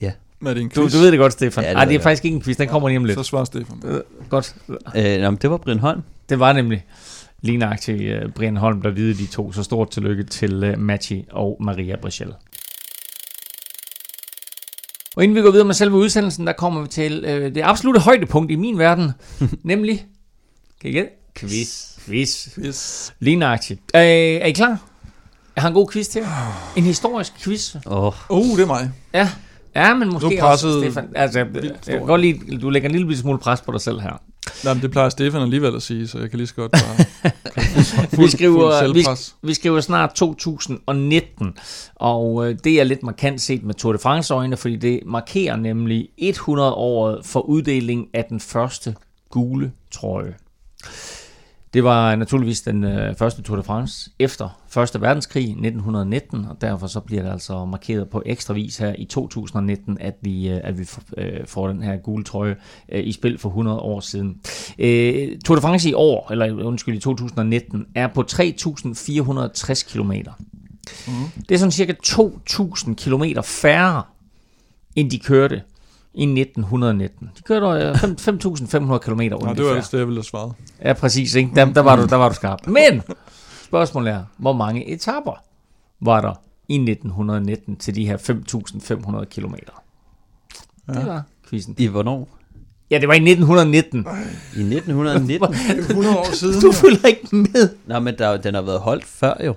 [0.00, 0.12] Ja.
[0.46, 0.92] Er det en quiz?
[0.92, 1.64] Du, du ved det godt, Stefan.
[1.64, 3.18] Ja, det, Ej, det er faktisk ikke en quiz, den kommer lige om lidt.
[3.18, 3.82] Så svarer Stefan.
[3.84, 4.54] Øh, godt.
[4.68, 6.02] Øh, jamen, det var Brian Holm.
[6.28, 6.84] Det var nemlig
[7.42, 9.52] lige nøjagtigt uh, Brian Holm, der videde de to.
[9.52, 12.34] Så stort tillykke til uh, Machi og Maria Brichel.
[15.16, 18.00] Og inden vi går videre med selve udsendelsen, der kommer vi til øh, det absolutte
[18.00, 19.12] højdepunkt i min verden,
[19.62, 20.06] nemlig,
[20.80, 21.10] kan I gætte?
[21.34, 21.98] Quiz.
[22.06, 22.54] Quiz.
[22.54, 23.10] Quiz.
[23.20, 23.80] Lige nøjagtigt.
[23.94, 24.78] Øh, er I klar?
[25.56, 26.22] Jeg har en god quiz til
[26.76, 27.76] En historisk quiz.
[27.86, 28.12] Oh.
[28.30, 28.90] Uh, det er mig.
[29.14, 29.30] Ja.
[29.74, 31.08] Ja, men måske også, Stefan.
[31.14, 34.00] Altså, jeg, jeg kan godt lide, du lægger en lille smule pres på dig selv
[34.00, 34.22] her.
[34.64, 37.04] Nej, men det plejer Stefan alligevel at sige, så jeg kan lige så godt bare...
[38.14, 39.06] fuld, vi, skriver, vi,
[39.48, 41.54] vi skriver snart 2019,
[41.94, 45.56] og øh, det er lidt markant set med Tour de France øjne, fordi det markerer
[45.56, 48.94] nemlig 100 året for uddeling af den første
[49.30, 50.34] gule trøje.
[51.74, 56.86] Det var naturligvis den øh, første Tour de France efter Første Verdenskrig 1919, og derfor
[56.86, 60.78] så bliver det altså markeret på ekstra vis her i 2019, at vi, øh, at
[60.78, 62.56] vi øh, får den her gule trøje
[62.92, 64.40] øh, i spil for 100 år siden.
[64.78, 70.12] Øh, Tour de France i år, eller undskyld i 2019, er på 3.460 km.
[70.12, 71.42] Mm.
[71.48, 74.02] Det er sådan cirka 2.000 km færre,
[74.96, 75.62] end de kørte
[76.14, 77.30] i 1919.
[77.36, 80.52] De kørte 5.500 km Ja, det var ellers det, jeg ville have svaret.
[80.84, 81.34] Ja, præcis.
[81.34, 81.50] Ikke?
[81.54, 82.66] Der, der, var du, der var du skarp.
[82.78, 83.02] Men
[83.64, 85.42] spørgsmålet er, hvor mange etapper
[86.00, 86.32] var der
[86.68, 89.54] i 1919 til de her 5.500 km?
[90.88, 90.92] Ja.
[90.94, 91.74] Det var quizzen.
[91.78, 92.28] I hvornår?
[92.90, 94.06] Ja, det var i 1919.
[94.56, 95.54] I 1919?
[95.78, 96.60] 100 år siden.
[96.60, 97.68] Du følger ikke med.
[97.86, 99.54] Nå, men der, den har været holdt før jo.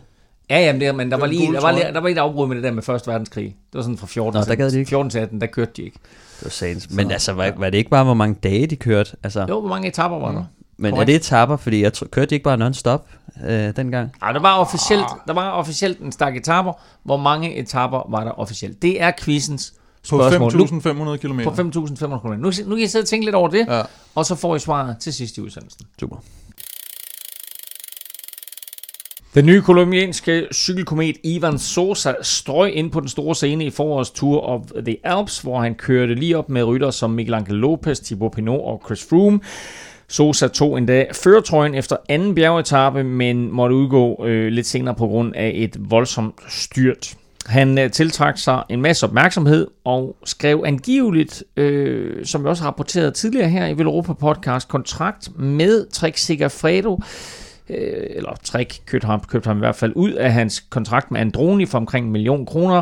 [0.50, 2.22] Ja, jamen det, men der Det var, var lige, der, var, der var lige et
[2.22, 3.46] afbrud med det der med Første Verdenskrig.
[3.46, 4.90] Det var sådan fra 14, Nå, der gad de ikke.
[4.90, 5.98] 14 til 18, der kørte de ikke.
[6.40, 6.90] Det var sagens.
[6.92, 9.12] Men altså, var, var det ikke bare, hvor mange dage de kørte?
[9.24, 10.44] Altså, Jo, hvor mange etapper var der?
[10.78, 11.08] men er korrekt.
[11.08, 11.58] det etapper?
[11.58, 13.08] Fordi jeg tror, kørte de ikke bare non-stop
[13.48, 14.12] øh, dengang?
[14.22, 16.74] Ej, der var officielt, der var officielt en stak etapper.
[17.04, 18.82] Hvor mange etapper var der officielt?
[18.82, 19.74] Det er quizens
[20.10, 20.56] På spørgsmål.
[20.56, 21.40] Nu- 5.500 km.
[21.44, 22.28] På 5.500 km.
[22.34, 23.82] Nu, nu kan I sidde og tænke lidt over det, Ja.
[24.16, 25.86] og så får I svaret til sidst i udsendelsen.
[26.00, 26.16] Super.
[29.36, 34.42] Den nye kolumbianske cykelkomet Ivan Sosa strøg ind på den store scene i forårets Tour
[34.42, 38.32] of the Alps, hvor han kørte lige op med rytter som Miguel Angel Lopez, Thibaut
[38.32, 39.40] Pinot og Chris Froome.
[40.08, 45.36] Sosa tog endda føretrøjen efter anden bjergetappe, men måtte udgå øh, lidt senere på grund
[45.36, 47.16] af et voldsomt styrt.
[47.46, 52.68] Han øh, tiltrak sig en masse opmærksomhed og skrev angiveligt, øh, som vi også har
[52.68, 57.00] rapporteret tidligere her i Vel Europa Podcast, kontrakt med Trek Segafredo,
[57.70, 61.20] øh, eller Trek købte ham, købte ham i hvert fald ud af hans kontrakt med
[61.20, 62.82] Androni for omkring en million kroner.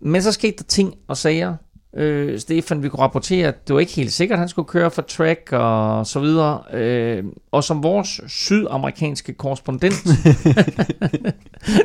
[0.00, 1.54] Men så skete der ting og sager.
[1.96, 4.90] Øh, Stefan, vi kunne rapportere, at det var ikke helt sikkert, at han skulle køre
[4.90, 6.62] for Trek og så videre.
[6.72, 9.94] Øh, og som vores sydamerikanske korrespondent,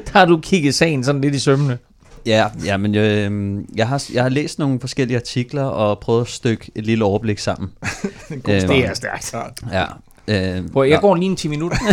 [0.07, 1.77] der har du kigget sagen sådan lidt i sømmene.
[2.25, 6.27] Ja, ja men øh, jeg, har, jeg har læst nogle forskellige artikler og prøvet at
[6.27, 7.69] stykke et lille overblik sammen.
[8.31, 8.69] Øh, start.
[8.69, 9.61] Det er stærkt.
[9.71, 9.85] Ja.
[10.27, 10.99] Øh, Prøv, jeg ja.
[10.99, 11.77] går lige en 10 minutter.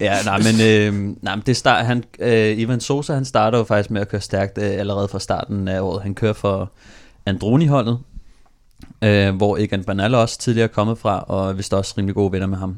[0.00, 3.64] Ja, nej, men, øh, nej, men det start, han, øh, Ivan Sosa, han starter jo
[3.64, 6.02] faktisk med at køre stærkt øh, allerede fra starten af året.
[6.02, 6.72] Han kører for
[7.26, 7.98] Androni-holdet,
[9.04, 12.32] øh, hvor Egan Bernal også tidligere er kommet fra, og er vist også rimelig gode
[12.32, 12.76] venner med ham.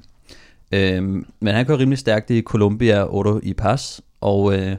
[0.73, 1.03] Øh,
[1.41, 4.77] men han kører rimelig stærkt i Colombia Auto i Pas, og, øh,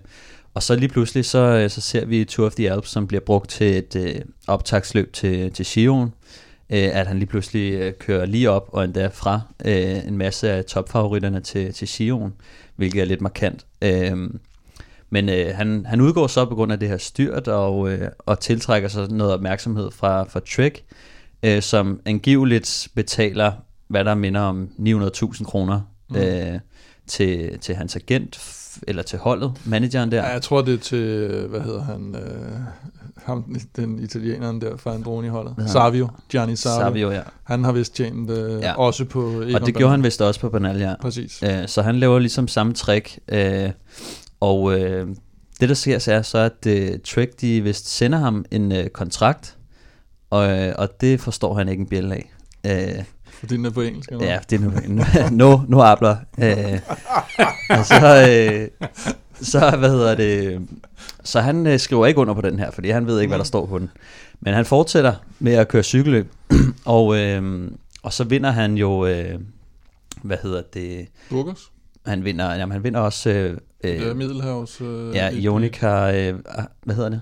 [0.54, 3.22] og så lige pludselig, så, øh, så ser vi Tour of the Alps, som bliver
[3.22, 4.16] brugt til et øh,
[4.48, 6.14] optagsløb til, til Giron,
[6.74, 10.52] øh, at han lige pludselig øh, kører lige op, og endda fra øh, en masse
[10.52, 12.34] af topfavoritterne til, til Giron,
[12.76, 13.66] hvilket er lidt markant.
[13.82, 14.30] Øh,
[15.10, 18.40] men øh, han, han udgår så på grund af det her styrt, og, øh, og
[18.40, 20.84] tiltrækker sig noget opmærksomhed fra, fra Trek,
[21.44, 23.52] øh, som angiveligt betaler,
[23.88, 26.16] hvad der minder om 900.000 kroner Mm.
[26.16, 26.60] øh,
[27.08, 28.36] til, til hans agent,
[28.88, 30.18] eller til holdet, manageren der.
[30.18, 32.52] Ja, jeg tror, det er til, hvad hedder han, øh,
[33.26, 35.56] ham, den italieneren der fra Androni-holdet.
[35.68, 36.80] Savio, Gianni Savio.
[36.80, 37.22] Savio, ja.
[37.44, 38.74] Han har vist tjent øh, Ja.
[38.78, 40.94] også på Egon Og det gjorde han vist også på Bernal, ja.
[41.02, 41.44] Præcis.
[41.44, 43.20] Øh, så han laver ligesom samme trick.
[43.30, 43.70] Øh,
[44.40, 45.08] og øh,
[45.60, 48.88] det der sker, så er så, at øh, Trek de vist sender ham en øh,
[48.88, 49.58] kontrakt,
[50.30, 52.32] og, øh, og det forstår han ikke en bjæl af.
[52.66, 53.04] Øh,
[53.44, 54.12] Fordi den er på engelsk.
[54.12, 54.26] Eller?
[54.26, 54.72] ja, det er nu,
[55.32, 56.16] nu, nu abler.
[56.40, 56.80] Øh,
[57.80, 58.88] og så, øh,
[59.42, 60.62] så, hvad hedder det,
[61.24, 63.44] så han øh, skriver ikke under på den her, fordi han ved ikke, hvad der
[63.46, 63.90] står på den.
[64.42, 66.32] Men han fortsætter med at køre cykelløb,
[66.86, 67.72] og, øh,
[68.04, 69.40] og så vinder han jo, øh,
[70.22, 71.72] hvad hedder det, Burgers?
[72.06, 74.82] han vinder, jamen, han vinder også, øh, Øh, øh, Middelhavs...
[74.82, 77.22] Øh, ja, et- Ionica, øh, ah, hvad hedder det?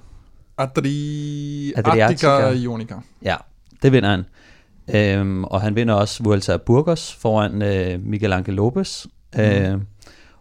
[0.58, 1.74] Adri...
[1.76, 2.96] Adriatica Ionica.
[3.24, 3.36] Ja,
[3.84, 4.24] det vinder han.
[4.94, 9.06] Øhm, og han vinder også Vuelta Burgos foran øh, Miguel Angel Lopez.
[9.36, 9.42] Mm.
[9.42, 9.80] Øh,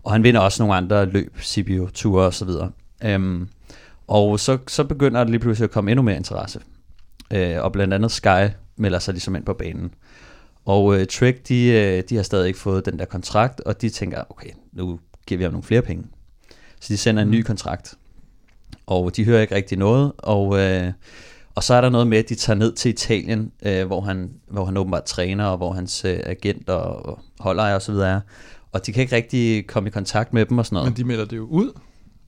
[0.02, 2.70] og han vinder også nogle andre løb, Sibiu Tour og så videre.
[3.04, 3.48] Øhm,
[4.08, 6.60] og så, så begynder der lige pludselig at komme endnu mere interesse.
[7.30, 9.94] Øh, og blandt andet Sky melder sig ligesom ind på banen.
[10.64, 13.88] Og øh, Trek, de, øh, de har stadig ikke fået den der kontrakt, og de
[13.88, 16.04] tænker, okay, nu giver vi ham nogle flere penge.
[16.80, 17.94] Så de sender en ny kontrakt.
[18.86, 20.92] Og de hører ikke rigtig noget, og, øh,
[21.60, 24.30] og så er der noget med, at de tager ned til Italien, øh, hvor, han,
[24.50, 28.08] hvor han åbenbart træner, og hvor hans øh, agent og, og holdejer og så videre
[28.10, 28.20] er.
[28.72, 30.90] Og de kan ikke rigtig komme i kontakt med dem og sådan noget.
[30.90, 31.72] Men de melder det jo ud.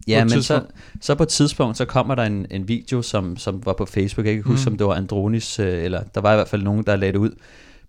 [0.09, 0.63] Ja, men så,
[1.01, 4.27] så på et tidspunkt, så kommer der en, en video, som, som var på Facebook.
[4.27, 4.75] Jeg kan ikke huske, Mm.
[4.75, 7.19] om det var Andronis, øh, eller der var i hvert fald nogen, der lagde det
[7.19, 7.31] ud,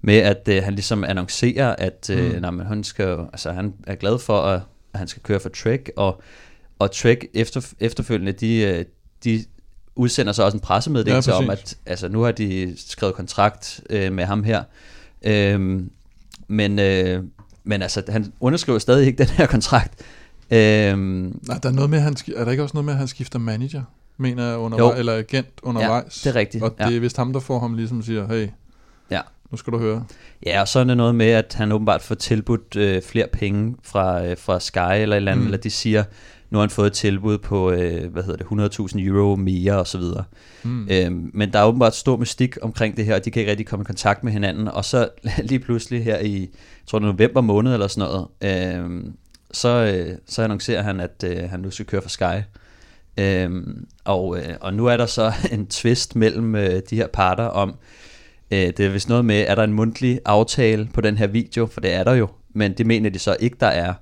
[0.02, 2.42] med at øh, han ligesom annoncerer, at øh, Mm.
[2.42, 4.62] nej, men han, skal, altså, han er glad for, at,
[4.94, 6.22] at han skal køre for Trek, og,
[6.80, 8.86] og Trek efter, efterfølgende, de, øh,
[9.24, 9.46] de
[9.96, 13.82] udsender så også en pressemeddelelse Ja, ja, om, at altså, nu har de skrevet kontrakt
[13.90, 14.64] øh, med ham her.
[15.24, 15.90] Øhm,
[16.48, 17.24] men, øh,
[17.64, 19.94] men altså, han underskriver stadig ikke den her kontrakt.
[20.52, 23.08] Øh, Nej, der er, noget med, han, er der ikke også noget med, at han
[23.08, 23.84] skifter manager?
[24.18, 26.22] Mener jeg undervejs, eller agent undervejs.
[26.22, 26.96] det er rigtigt, Og det ja.
[26.96, 28.48] er vist ham, der får ham ligesom siger, hey,
[29.12, 29.22] Ja.
[29.52, 30.06] nu skal du høre.
[30.46, 33.76] Ja, og så er det noget med, at han åbenbart får tilbudt øh, flere penge
[33.84, 35.48] fra, øh, fra Sky eller et eller andet, mm.
[35.48, 36.04] eller de siger,
[36.54, 39.88] nu har han fået et tilbud på, øh, hvad hedder det, 100.000 euro mere og
[39.88, 40.24] så videre.
[40.64, 40.88] Mm.
[40.92, 43.68] Øhm, men der er åbenbart stor mystik omkring det her, og de kan ikke rigtig
[43.68, 44.68] komme i kontakt med hinanden.
[44.68, 45.10] Og så
[45.50, 46.50] lige pludselig her i, jeg
[46.88, 49.14] tror det er november måned eller sådan noget, øhm,
[49.52, 52.42] så, øh, så annoncerer han, at øh, han nu skal køre for Sky.
[53.18, 57.46] Øhm, og, øh, og nu er der så en twist mellem øh, de her parter
[57.46, 57.76] om,
[58.52, 61.66] øh, det er vist noget med, er der en mundtlig aftale på den her video,
[61.66, 63.94] for det er der jo, men det mener de så ikke, der er.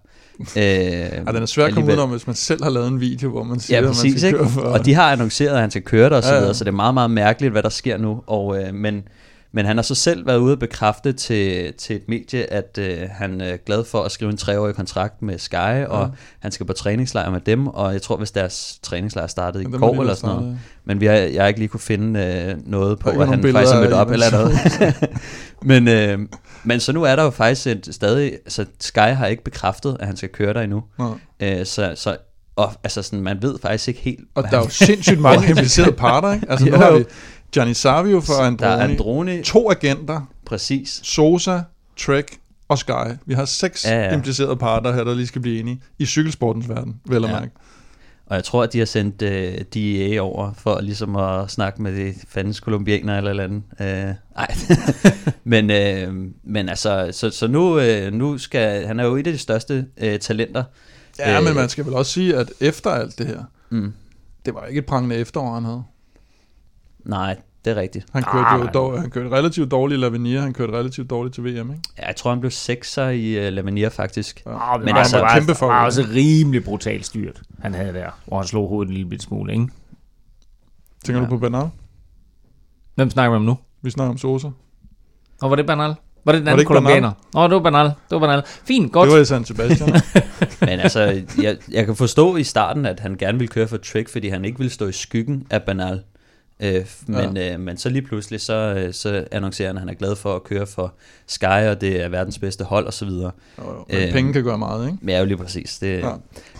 [0.58, 1.98] Øh, Ja, den er svær at komme alligevel.
[1.98, 3.94] ud om, hvis man selv har lavet en video, hvor man siger, Ja, at man
[3.94, 4.38] præcis, skal ikke?
[4.40, 4.62] køre for...
[4.62, 6.40] Og de har annonceret, at han skal køre der og så Ja, ja.
[6.40, 8.22] videre, så det er meget, meget mærkeligt, hvad der sker nu.
[8.28, 9.04] Og, øh, men,
[9.54, 13.00] men han har så selv været ude og bekræfte til, til et medie, at øh,
[13.12, 16.74] han er glad for at skrive en treårig kontrakt med Sky, og han skal på
[16.74, 20.36] træningslejr med dem, og jeg tror, hvis deres træningslejr startede i den går eller sådan
[20.36, 20.60] noget.
[20.86, 23.76] Men vi har, jeg har ikke lige kunne finde øh, noget på, at han faktisk
[23.76, 24.54] er mødt op eller noget.
[25.62, 26.20] men, øh,
[26.64, 30.08] men så nu er der jo faktisk et, stadig, altså Sky har ikke bekræftet, at
[30.08, 30.84] han skal køre der endnu.
[31.00, 31.10] Nej.
[31.40, 32.18] Øh, så, så
[32.56, 35.92] og, altså sådan, man ved faktisk ikke helt, Og der er jo sindssygt mange implicerede
[35.92, 36.46] parter, ikke?
[36.50, 36.78] Altså nu Jo.
[36.78, 37.04] har vi
[37.54, 41.00] Gianni Savio for Der er Androni, Androni, to agenter, præcis.
[41.04, 41.60] Sosa,
[41.98, 42.26] Trek
[42.68, 42.92] og Sky.
[43.26, 44.14] Vi har seks Ja, ja.
[44.14, 47.40] implicerede parter her, der lige skal blive enige i cykelsportens verden, vel at Ja.
[47.40, 47.52] mærke.
[48.26, 51.96] Og jeg tror, at de har sendt øh, DEA over for ligesom at snakke med
[51.96, 53.64] de fandens kolumbianere eller eller andet.
[53.82, 54.56] Øh, ej.
[55.44, 59.34] men, øh, men altså, så, så nu, øh, nu skal, han er jo et af
[59.34, 60.64] de største øh, talenter.
[61.20, 63.94] Ja, Øh, men man skal vel også sige, at efter alt det her, Mm.
[64.46, 65.84] det var ikke et prangende efterår, han havde.
[67.06, 68.06] Nej, det er rigtigt.
[68.14, 71.10] Han Ah, kørte jo men- dog, han kørte relativt dårligt i Lavinia, han kørte relativt
[71.10, 71.82] dårligt til VM, ikke?
[71.98, 74.44] Ja, jeg tror, han blev sekser i uh, Lavanier faktisk.
[74.46, 74.74] Ja.
[74.74, 78.10] Oh, Men men altså, altså, var, kæmpe var også rimelig brutalt styrt, han havde der,
[78.26, 79.68] hvor han slog hovedet en lille bitte smule, ikke?
[81.06, 81.26] Tænker Ja.
[81.26, 81.70] du på Bernal?
[82.96, 83.58] Hvem snakker vi om nu?
[83.82, 84.48] Vi snakker om Sosa.
[85.42, 85.96] Og var det Bernal?
[86.26, 87.12] Var det den anden kolumbianer?
[87.34, 87.86] Nå, det var Bernal.
[87.86, 88.44] Det var Bernal.
[88.46, 89.10] Fint, godt.
[89.10, 89.90] Det var San Sebastian.
[90.62, 91.02] Men altså,
[91.42, 94.46] jeg, jeg kan forstå i starten, at han gerne ville køre for Trek, fordi han
[94.46, 96.02] ikke ville stå i skyggen af Banal.
[96.62, 97.54] Øh, men, ja.
[97.54, 100.36] øh, men så lige pludselig, så, øh, så annoncerer han, at han er glad for
[100.36, 100.94] at køre for
[101.28, 103.32] Sky, og det er verdens bedste hold og så videre.
[103.60, 103.86] Jo, jo.
[103.90, 104.12] Men Øhm.
[104.14, 104.98] penge kan gøre meget, ikke?
[105.02, 105.78] Men ja, jo lige præcis.
[105.80, 106.12] Det, Ja.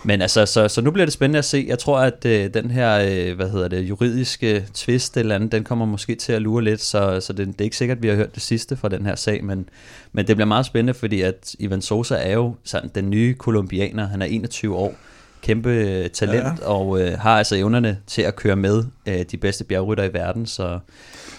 [0.04, 1.64] Men altså, så, så nu bliver det spændende at se.
[1.68, 5.64] Jeg tror, at øh, den her, øh, hvad hedder det, juridiske twist eller andet, den
[5.64, 8.08] kommer måske til at lure lidt, så, så det, det er ikke sikkert, at vi
[8.08, 9.68] har hørt det sidste fra den her sag, men,
[10.12, 14.06] men det bliver meget spændende, fordi at Ivan Sosa er jo sådan den nye kolumbianer.
[14.08, 14.94] Han er 21 år,
[15.42, 16.66] kæmpe øh, talent, Ja.
[16.68, 20.46] og øh, har altså evnerne til at køre med øh, de bedste bjergrytter i verden,
[20.46, 20.78] så...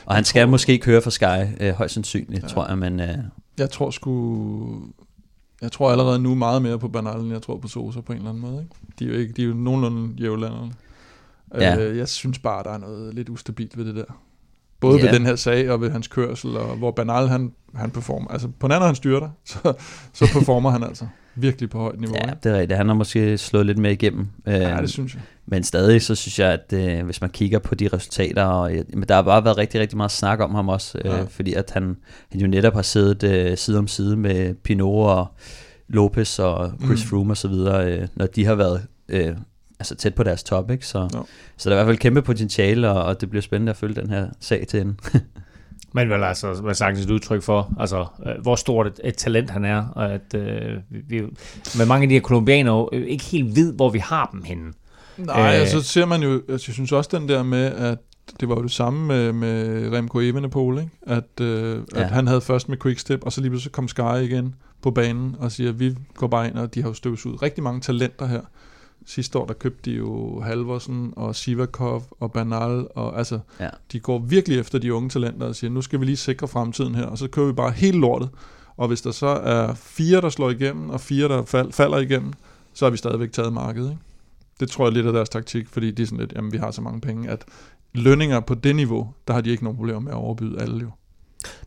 [0.06, 1.24] Og han skal måske køre for Sky,
[1.60, 2.48] øh, højst sandsynligt, Ja.
[2.48, 3.00] tror jeg, men...
[3.00, 3.18] Øh,
[3.58, 4.82] Jeg tror sgu...
[5.62, 8.18] Jeg tror allerede nu meget mere på Bernal, end jeg tror på Sosa på en
[8.18, 8.62] eller anden måde.
[8.62, 8.76] Ikke?
[9.00, 10.72] De, er jo ikke, de er jo nogenlunde jævlanderne.
[11.60, 11.78] Ja.
[11.80, 14.04] Øh, jeg synes bare, der er noget lidt ustabilt ved det der.
[14.80, 15.06] Både Ja.
[15.06, 18.28] ved den her sag og ved hans kørsel, og hvor Bernal han, han performer.
[18.32, 19.74] Altså på nær når han styrter, så,
[20.14, 21.06] så performer han altså
[21.36, 22.16] virkelig på højt niveau.
[22.16, 22.38] ja, ikke?
[22.44, 22.78] det er rigtigt.
[22.78, 24.28] Han har måske slået lidt mere igennem.
[24.48, 25.22] Øh, ja, det synes jeg.
[25.46, 28.84] Men stadig så synes jeg, at øh, hvis man kigger på de resultater, og, øh,
[28.94, 31.24] men der har bare været rigtig, rigtig meget snak om ham også, øh, Ja.
[31.24, 31.98] fordi at han,
[32.32, 35.28] han jo netop har siddet øh, side om side med Pinot og
[35.88, 37.10] Lopez og Chris Mm.
[37.10, 39.36] Froome og så videre, øh, når de har været øh,
[39.80, 40.88] altså tæt på deres top, ikke?
[40.88, 41.26] Så, Jo.
[41.58, 43.96] så der er i hvert fald kæmpe potentiale, og, og det bliver spændende at følge
[44.02, 44.96] den her sag til ende.
[45.94, 49.50] Men vel altså, hvad sagt et udtryk for, altså, øh, hvor stort et, et talent
[49.50, 51.22] han er, og at øh, vi,
[51.78, 54.74] med mange af de her kolumbianere øh, ikke helt ved, hvor vi har dem henne.
[55.18, 55.62] Nej, Øh.
[55.62, 57.98] øh, så ser man jo, altså, jeg synes også den der med, at
[58.40, 60.92] det var jo det samme med, med Remco Evenepoel, ikke?
[61.02, 62.02] At, øh, ja.
[62.02, 65.36] At han havde først med Quickstep, og så lige pludselig kom Sky igen på banen
[65.40, 68.26] og siger, at vi går bare ind, og de har jo støvsud rigtig mange talenter
[68.26, 68.42] her.
[69.06, 73.70] Sidste år, der købte de jo Halvorsen og Sivakov og Bernal, og altså, Ja.
[73.92, 76.96] de går virkelig efter de unge talenter og siger, nu skal vi lige sikre fremtiden
[76.96, 78.30] her, og så kører vi bare helt lortet.
[78.78, 82.34] Og hvis der så er fire, der slår igennem, og fire, der fal- falder igennem,
[82.74, 84.02] så har vi stadigvæk taget markedet, ikke?
[84.60, 86.58] Det tror jeg er lidt af deres taktik, fordi de er sådan lidt, jamen vi
[86.58, 87.46] har så mange penge, at
[87.94, 90.90] lønninger på det niveau, der har de ikke nogen problemer med at overbyde alle jo.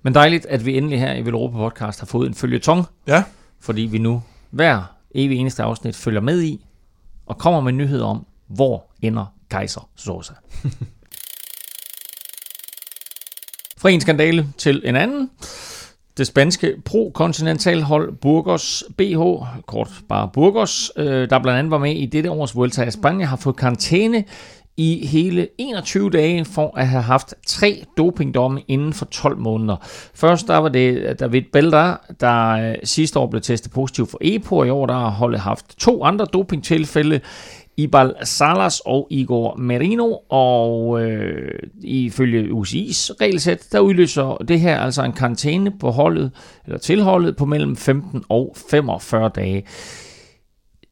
[0.03, 3.25] Men dejligt, at vi endelig her i Velropa Podcast har fået en følgetong, Ja,
[3.61, 4.83] fordi vi nu hver
[5.15, 6.67] evig eneste afsnit følger med i,
[7.27, 10.33] og kommer med nyheder om, hvor ender Kaiser Sosa.
[13.79, 15.31] Fra en skandale til en anden.
[16.17, 19.21] Det spanske pro-kontinentalhold Burgos BH,
[19.67, 23.29] kort bare Burgos, øh, der blandt andet var med i dette års Vuelta i Spanien,
[23.29, 24.25] har fået karantæne
[24.77, 29.77] i hele 21 dage for at have haft tre dopingdomme inden for 12 måneder.
[30.15, 34.19] Først der var det øh, David Belder, der øh, sidste år blev testet positiv for
[34.21, 37.21] EPO, og i år der har holdet haft to andre dopingtilfælde.
[37.79, 45.03] Ibal Salas og Igor Merino, og øh, ifølge UCI's regelsæt, der udløser det her altså
[45.03, 46.31] en karantæne på holdet,
[46.65, 49.67] eller tilholdet på mellem 15 og 45 dage.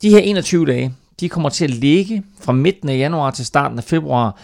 [0.03, 3.79] De her 21 dage, de kommer til at ligge fra midten af januar til starten
[3.79, 4.41] af februar.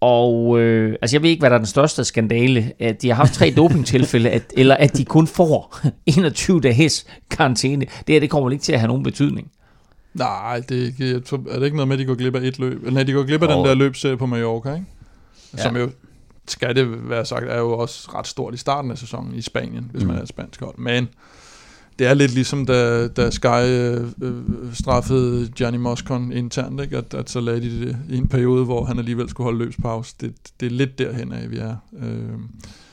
[0.00, 3.14] Og øh, altså jeg ved ikke, hvad der er den største skandale, at de har
[3.14, 7.86] haft tre dopingtilfælde, at, eller at de kun får 21 dages karantæne.
[8.06, 9.50] Det her, det kommer ikke til at have nogen betydning.
[10.14, 11.20] Nej, det er,
[11.54, 12.78] det ikke noget med, at de går glip af et løb?
[12.78, 13.54] Eller nej, de går glip af oh.
[13.54, 14.86] den der løbserie på Mallorca, ikke?
[15.56, 15.82] Som ja.
[15.82, 15.90] jo,
[16.48, 19.90] skal det være sagt, er jo også ret stort i starten af sæsonen i Spanien,
[19.92, 20.08] hvis mm.
[20.08, 20.78] man er spansk hold.
[20.78, 21.08] Men
[21.98, 26.96] det er lidt ligesom, da, da Sky øh, øh, straffede Gianni Moscon internt, ikke?
[26.96, 30.14] At, at så lagde de det i en periode, hvor han alligevel skulle holde løbspause.
[30.20, 31.76] Det, det er lidt derhen af, vi er.
[32.02, 32.38] Øh,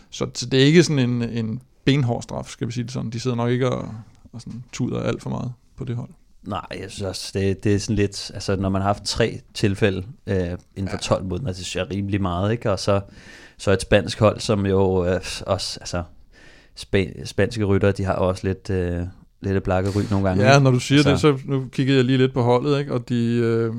[0.09, 3.09] så, så det er ikke sådan en, en benhård straf, skal vi sige det sådan.
[3.09, 3.89] De sidder nok ikke og,
[4.33, 6.09] og sådan tuder alt for meget på det hold.
[6.43, 9.41] Nej, jeg synes også, det, det er sådan lidt, altså når man har haft tre
[9.53, 12.71] tilfælde øh, inden for 12 måneder, det synes jeg er rimelig meget, ikke?
[12.71, 13.01] Og så,
[13.57, 16.03] så et spansk hold, som jo øh, også, altså
[16.75, 18.99] spa- spanske rytter, de har også lidt, øh,
[19.41, 20.43] lidt blakke ry nogle gange.
[20.51, 21.09] Ja, når du siger så.
[21.09, 22.93] det, så nu kiggede jeg lige lidt på holdet, ikke?
[22.93, 23.73] og de, øh,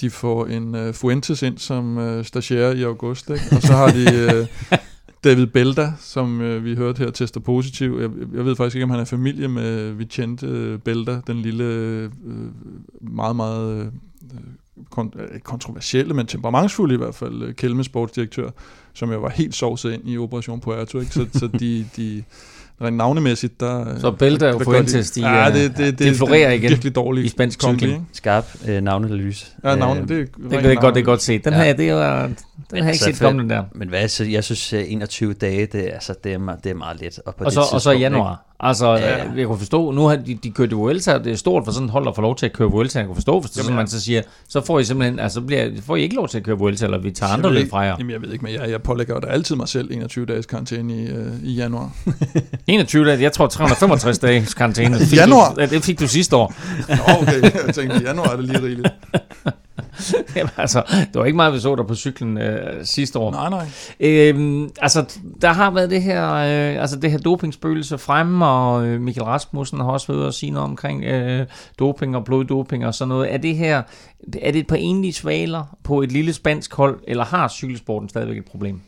[0.00, 3.44] de får en øh, Fuentes ind som øh, stagiaire i august, ikke?
[3.56, 4.46] og så har de øh,
[5.24, 7.98] David Belda, som øh, vi hørte her, tester positiv.
[8.00, 11.64] Jeg, jeg ved faktisk ikke, om han er familie med Vicente øh, Belda, den lille,
[11.64, 12.10] øh,
[13.00, 13.86] meget, meget øh,
[14.98, 18.50] kont- øh, kontroversielle, men temperamentsfulde i hvert fald, øh, Kelme sportsdirektør,
[18.98, 21.00] som jo var helt sovset ind i Operation Puerto.
[21.00, 21.12] Ikke?
[21.12, 22.22] Så, så de, de
[22.82, 23.98] rent navnemæssigt, der...
[23.98, 27.28] Så Belda og Fuentes, de, ja, det, det, det, de florerer igen virkelig dårligt i
[27.28, 28.08] spansk cykling.
[28.12, 29.46] Skarp øh, navneanalyse.
[29.64, 31.44] Ja, navne, det, det, det, det, godt, det er godt set.
[31.44, 31.62] Den ja.
[31.62, 32.36] her, det er, den
[32.72, 33.64] men har jeg ikke altså, set komme den der.
[33.72, 37.20] Men hvad, så, jeg synes, 21 dage, det, altså, det, er, det er meget let.
[37.26, 38.47] Og, på og, så, det og så i januar.
[38.60, 39.24] Altså, ja, ja.
[39.36, 41.92] jeg kunne forstå, nu har de, de kørt Vuelta, det er stort for sådan et
[41.92, 42.98] hold at få lov til at køre Vuelta.
[42.98, 45.70] Jeg kunne forstå, hvis det sådan, man så siger, så får I simpelthen, altså bliver,
[45.82, 47.96] får I ikke lov til at køre Vuelta, eller vi tager andre løb fra jer.
[47.98, 50.46] Jamen jeg ved ikke, men jeg, jeg pålægger jo da altid mig selv 21 dages
[50.46, 51.90] karantæne i, uh, i januar.
[52.66, 54.96] 21 dage, jeg tror 365 dages karantæne.
[55.12, 55.54] I januar?
[55.54, 56.54] Du, det fik du sidste år.
[56.88, 58.88] Nå, okay, jeg tænkte, i januar er det lige rigeligt.
[60.36, 63.30] Jamen, altså, det var ikke meget, vi så der på cyklen øh, sidste år.
[63.30, 63.66] Nej, nej.
[64.00, 69.00] Øhm, altså, der har været det her, øh, altså det her dopingspøgelse fremme, og øh,
[69.00, 71.46] Michael Rasmussen har også været at sige noget omkring øh,
[71.78, 73.34] doping og bloddoping og sådan noget.
[73.34, 73.82] Er det her,
[74.42, 78.38] er det et par enlige svaler på et lille spansk hold, eller har cykelsporten stadigvæk
[78.38, 78.80] et problem?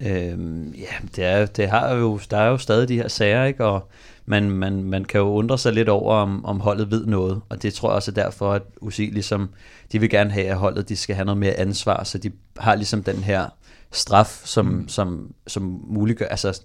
[0.00, 3.64] Øhm, ja, det er, det har jo, der er jo stadig de her sager, ikke?
[3.64, 3.88] Og
[4.28, 7.62] man, man, man kan jo undre sig lidt over, om, om holdet ved noget, og
[7.62, 9.48] det tror jeg også er derfor, at UCI ligesom,
[9.92, 12.74] de vil gerne have, at holdet de skal have noget mere ansvar, så de har
[12.74, 13.48] ligesom den her
[13.92, 14.88] straf, som, mm.
[14.88, 16.60] som, som muliggør, altså,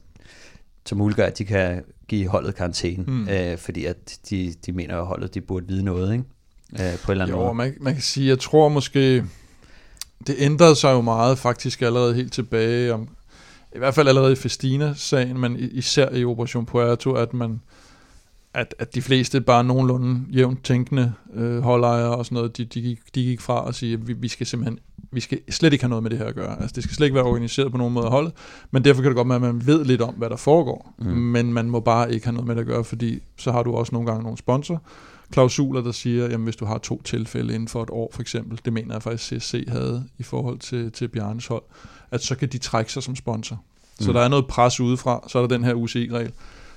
[0.86, 3.30] som muliggør, at de kan give holdet karantæne, mm.
[3.30, 6.26] øh, fordi at de, de mener, at holdet de burde vide noget, ikke?
[6.74, 7.54] Øh, på en eller anden jo, måde.
[7.54, 9.26] Man, man kan sige, jeg tror måske,
[10.28, 13.08] det ændrede sig jo meget faktisk allerede helt tilbage om,
[13.76, 17.62] i hvert fald allerede i Festina-sagen, men især i Operation Puerto, at man
[18.54, 22.82] at, at de fleste bare nogenlunde jævnt tænkende øh, holdejere og sådan noget, de, de,
[22.82, 24.80] gik, de gik fra og sige, at vi, vi skal simpelthen
[25.12, 26.62] vi skal slet ikke have noget med det her at gøre.
[26.62, 28.34] Altså, det skal slet ikke være organiseret på nogen måde af holdet,
[28.72, 31.06] men derfor kan det godt være, at man ved lidt om, hvad der foregår, mm.
[31.06, 33.74] men man må bare ikke have noget med det at gøre, fordi så har du
[33.74, 34.84] også nogle gange nogle sponsor,
[35.32, 38.60] klausuler, der siger, jamen hvis du har to tilfælde inden for et år, for eksempel,
[38.66, 41.64] det mener jeg faktisk CSC havde i forhold til, til Bjarnes hold,
[42.14, 43.64] at så kan de trække sig som sponsor.
[44.00, 44.14] Så mm.
[44.14, 46.32] der er noget pres udefra, så er der den her UCI-regel.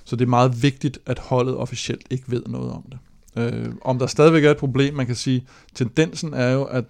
[0.05, 2.99] Så det er meget vigtigt, at holdet officielt ikke ved noget om det.
[3.37, 6.85] Øh, om der stadigvæk er et problem, man kan sige, tendensen er jo, at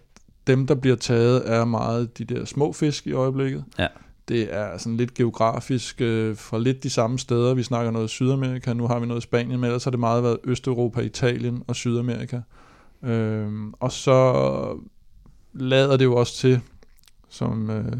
[0.46, 3.64] dem, der bliver taget, er meget de der små fisk i øjeblikket.
[3.78, 3.86] Ja.
[4.28, 7.54] Det er sådan lidt geografisk øh, fra lidt de samme steder.
[7.54, 10.38] Vi snakker noget Sydamerika, nu har vi noget Spanien, men ellers har det meget været
[10.44, 12.40] Østeuropa, Italien og Sydamerika.
[13.02, 13.48] Øh,
[13.80, 14.78] og så
[15.52, 16.60] lader det jo også til,
[17.28, 17.70] som...
[17.70, 17.92] Øh,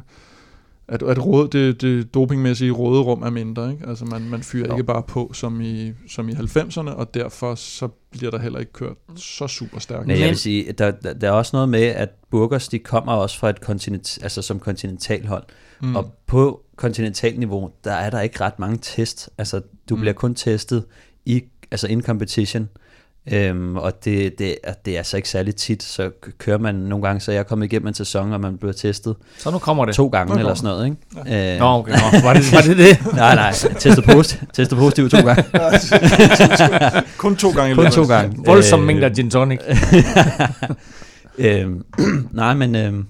[0.88, 3.73] at, at råd, det, det dopingmæssige råderum er mindre.
[3.73, 3.87] Ikke?
[3.88, 4.73] Altså man, man fyrer jo.
[4.73, 8.73] ikke bare på som i, som i 90'erne, og derfor så bliver der heller ikke
[8.73, 10.06] kørt så super stærkt.
[10.06, 13.13] Nej, jeg vil sige, der, der, der er også noget med, at Burgers, de kommer
[13.13, 15.44] også fra et kontinent, altså som kontinentalhold.
[15.83, 15.96] Mm.
[15.96, 19.31] Og på kontinentalniveau, der er der ikke ret mange test.
[19.38, 20.00] Altså, du mm.
[20.00, 20.85] bliver kun testet
[21.25, 22.69] i, altså in competition.
[23.33, 27.20] Øhm, og det, det, det er altså ikke særlig tit, så kører man nogle gange,
[27.20, 29.94] så jeg er kommet igennem en sæson, og man bliver testet så nu kommer det.
[29.94, 30.85] to gange eller sådan noget.
[30.85, 30.96] Ikke?
[31.27, 31.54] Ja.
[31.54, 31.92] Øh, Nå, okay.
[31.92, 33.06] Nå, var, det, var det det?
[33.14, 35.44] nej, nej, testet, post, testet positivt to gange.
[37.18, 37.74] Kun to gange.
[37.74, 38.37] Kun to gange.
[38.46, 39.60] Voldsom øh, mængder gin tonic.
[41.38, 41.85] øhm,
[42.33, 43.06] nej, men øhm,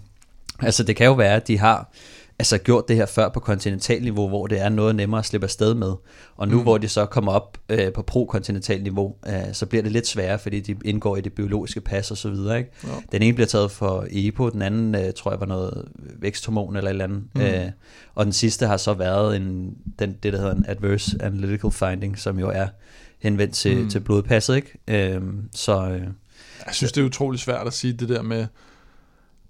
[0.63, 1.93] Altså det kan jo være, at de har
[2.39, 5.75] altså gjort det her før på kontinentalniveau, hvor det er noget nemmere at slippe afsted
[5.75, 5.93] med.
[6.37, 6.63] Og nu mm.
[6.63, 10.61] hvor de så kommer op øh, på pro-kontinentalniveau, øh, så bliver det lidt sværere, fordi
[10.61, 12.59] de indgår i det biologiske pas og så videre.
[12.59, 12.71] Ikke?
[12.85, 12.89] Ja.
[13.13, 16.91] Den ene bliver taget for EPO, den anden øh, tror jeg var noget væksthormon eller
[16.91, 17.23] et eller andet.
[17.35, 17.41] Mm.
[17.41, 17.71] Øh,
[18.15, 22.19] og den sidste har så været en, den, det, der hedder en Adverse Analytical Finding,
[22.19, 22.67] som jo er
[23.19, 23.91] henvendt til, mm.
[23.91, 24.57] til blodpasset.
[24.57, 25.15] Ikke?
[25.15, 25.23] Øh,
[25.53, 25.89] så...
[25.89, 26.03] Øh,
[26.67, 28.47] jeg synes, det er utrolig svært at sige det der med,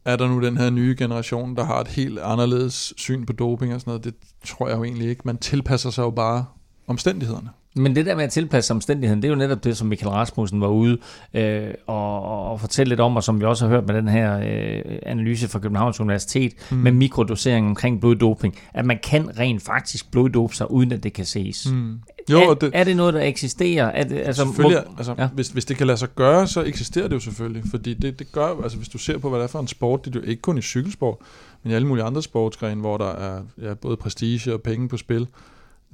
[0.06, 3.74] er der nu den her nye generation, der har et helt anderledes syn på doping
[3.74, 4.04] og sådan noget?
[4.04, 5.22] Det tror jeg jo egentlig ikke.
[5.24, 6.44] Man tilpasser sig jo bare
[6.86, 7.48] omstændighederne.
[7.76, 10.60] Men det der med at tilpasse omstændigheden, det er jo netop det, som Michael Rasmussen
[10.60, 10.98] var ude
[11.34, 14.38] øh, og, og fortælle lidt om, og som vi også har hørt med den her
[14.38, 16.76] øh, analyse fra Københavns Universitet, mm.
[16.76, 21.24] med mikrodosering omkring bloddoping, at man kan rent faktisk bloddope sig, uden at det kan
[21.24, 21.72] ses.
[21.72, 22.00] Mm.
[22.30, 23.86] Jo, er, det, er det noget, der eksisterer?
[23.86, 25.28] Er det, altså, selvfølgelig, må, altså, ja.
[25.28, 27.62] hvis, hvis det kan lade sig gøre, så eksisterer det jo selvfølgelig.
[27.70, 30.04] Fordi det, det gør, altså hvis du ser på, hvad det er for en sport,
[30.04, 31.16] det er jo ikke kun i cykelsport,
[31.62, 34.96] men i alle mulige andre sportsgrene, hvor der er ja, både prestige og penge på
[34.96, 35.26] spil,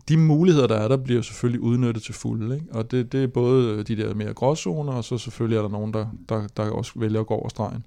[0.09, 2.55] de muligheder, der er, der bliver selvfølgelig udnyttet til fulde.
[2.55, 2.66] Ikke?
[2.70, 5.95] Og det, det er både de der mere gråzoner, og så selvfølgelig er der nogen,
[5.95, 7.85] der, der, der også vælger at gå over stregen.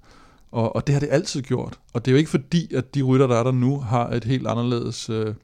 [0.52, 1.78] Og, og det har det altid gjort.
[1.92, 4.24] Og det er jo ikke fordi, at de rytter, der er der nu, har et
[4.24, 5.10] helt anderledes...
[5.10, 5.34] Øh,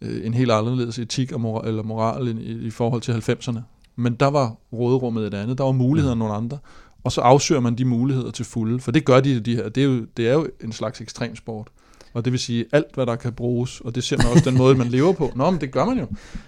[0.00, 3.60] øh, en helt anderledes etik og moral, eller moral i, i forhold til 90'erne.
[3.96, 6.18] Men der var råderummet et andet, der var muligheder mm.
[6.18, 6.58] nogle andre,
[7.04, 9.68] og så afsøger man de muligheder til fulde, for det gør de, de her.
[9.68, 11.68] Det er jo, det er jo en slags ekstremsport.
[12.14, 14.58] Og det vil sige alt, hvad der kan bruges, og det ser man også den
[14.58, 15.32] måde, man lever på.
[15.34, 16.06] Nå, men det gør man jo.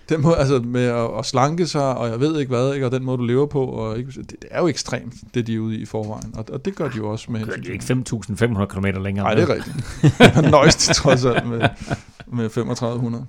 [0.08, 2.86] Den måde, altså med at, at slanke sig, og jeg ved ikke hvad, ikke?
[2.86, 5.54] og den måde, du lever på, og ikke, det, det er jo ekstremt, det de
[5.54, 6.32] er ude i forvejen.
[6.34, 7.44] Og, og det gør de jo også med...
[7.44, 9.24] Gør de ikke 5.500 km længere?
[9.24, 10.50] Nej, det er rigtigt.
[10.50, 11.68] Nøjst trods alt med,
[12.26, 13.26] med 3500.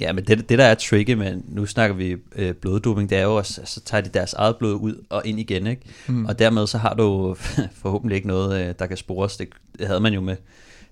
[0.00, 3.22] Ja, men det, det der er tricky, men nu snakker vi øh, bloddoping, det er
[3.22, 5.82] jo også, så tager de deres eget blod ud og ind igen, ikke?
[6.06, 6.26] Mm.
[6.26, 7.36] Og dermed så har du
[7.82, 9.36] forhåbentlig ikke noget, øh, der kan spores.
[9.36, 10.36] Det, det havde man jo med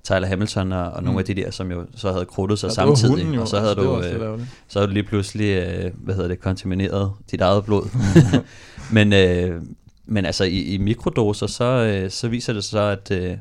[0.05, 1.19] Tyler Hamilton og, og nogle mm.
[1.19, 3.25] af de der, som jo så havde krudtet sig ja, samtidig.
[3.25, 6.29] Hunden, og så havde, altså, du, øh, så havde du lige pludselig, øh, hvad hedder
[6.29, 7.89] det, kontamineret dit eget blod.
[8.97, 9.63] men, øh,
[10.07, 13.11] men altså i, i mikrodoser, så, øh, så viser det så, at...
[13.11, 13.37] Øh,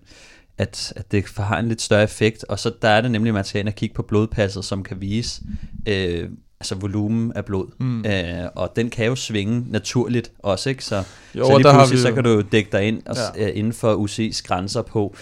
[0.57, 3.33] at, at det har en lidt større effekt, og så der er det nemlig, at
[3.33, 5.41] man skal ind og kigge på blodpasset, som kan vise
[5.87, 6.29] øh,
[6.59, 7.67] altså volumen af blod.
[7.79, 8.05] Mm.
[8.05, 10.85] Øh, og den kan jo svinge naturligt også, ikke?
[10.85, 11.03] Så,
[11.35, 12.01] jo, så lige pludselig, vi...
[12.01, 13.49] så kan du dække dig ind og, ja.
[13.49, 15.15] uh, inden for UC's grænser på,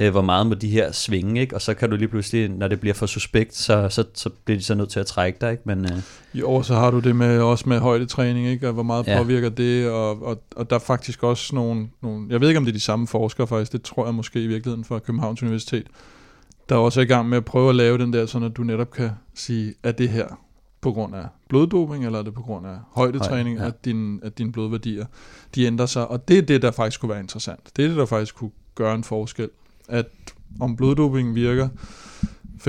[0.00, 1.54] uh, hvor meget må de her svinge, ikke?
[1.54, 4.58] Og så kan du lige pludselig, når det bliver for suspekt, så, så, så bliver
[4.58, 5.62] de så nødt til at trække dig, ikke?
[5.66, 5.90] Men, uh...
[6.34, 8.68] Jo, og så har du det med, også med højdetræning, ikke?
[8.68, 9.18] Og hvor meget ja.
[9.18, 12.64] påvirker det, og, og, og der er faktisk også nogle, nogle, jeg ved ikke om
[12.64, 15.86] det er de samme forskere faktisk, det tror jeg måske i virkeligheden fra Københavns Universitet,
[16.68, 18.62] der er også i gang med at prøve at lave den der, sådan at du
[18.62, 20.26] netop kan sige, at det her
[20.84, 23.68] på grund af bloddoping, eller er det på grund af højdetræning, Høj, ja.
[23.68, 25.06] at, din, at dine blodværdier
[25.54, 26.08] de ændrer sig.
[26.08, 27.60] Og det er det, der faktisk kunne være interessant.
[27.76, 29.50] Det er det, der faktisk kunne gøre en forskel.
[29.88, 30.06] At
[30.60, 31.68] om bloddoping virker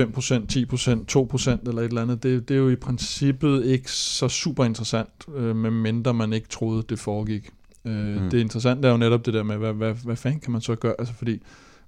[0.00, 4.64] 10%, 2% eller et eller andet, det, det er jo i princippet ikke så super
[4.64, 7.50] interessant, øh, medmindre man ikke troede, det foregik.
[7.84, 8.30] Øh, mm.
[8.30, 10.74] Det interessante er jo netop det der med, hvad, hvad, hvad fanden kan man så
[10.74, 10.94] gøre?
[10.98, 11.40] Altså fordi,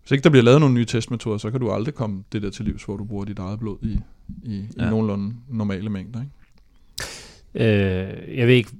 [0.02, 2.50] hvis ikke der bliver lavet nogle nye testmetoder, så kan du aldrig komme det der
[2.50, 3.98] til livs, hvor du bruger dit eget blod i,
[4.42, 4.86] i, ja.
[4.86, 6.20] i nogenlunde normale mængder.
[6.20, 6.32] Ikke?
[7.54, 8.70] Øh, jeg ved ikke,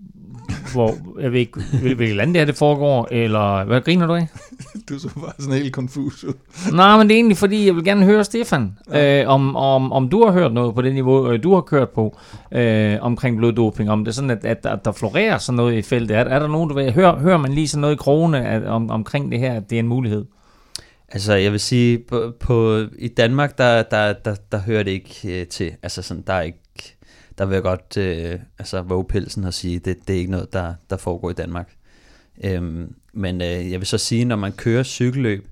[0.72, 4.28] hvor, jeg ved ikke, hvilket land det her det foregår, eller hvad griner du af?
[4.88, 6.32] du så bare sådan helt confus ud.
[6.72, 9.22] Nej, men det er egentlig fordi, jeg vil gerne høre Stefan, ja.
[9.22, 11.88] øh, om, om, om du har hørt noget på det niveau, øh, du har kørt
[11.88, 12.18] på,
[12.52, 15.82] øh, omkring bloddoping, om det er sådan, at, at, at der florerer sådan noget i
[15.82, 16.16] feltet.
[16.16, 18.64] Er, er der nogen, du vil, hører, hører man lige sådan noget i krone at,
[18.64, 20.24] om, omkring det her, at det er en mulighed?
[21.12, 25.40] Altså, jeg vil sige, på, på i Danmark, der, der, der, der hører det ikke
[25.40, 25.72] øh, til.
[25.82, 26.58] Altså, sådan, der er ikke,
[27.38, 30.52] der vil jeg godt, øh, altså, våge pelsen og sige, det, det er ikke noget,
[30.52, 31.74] der, der foregår i Danmark.
[32.44, 35.48] Øhm, men øh, jeg vil så sige, når man kører cykelløb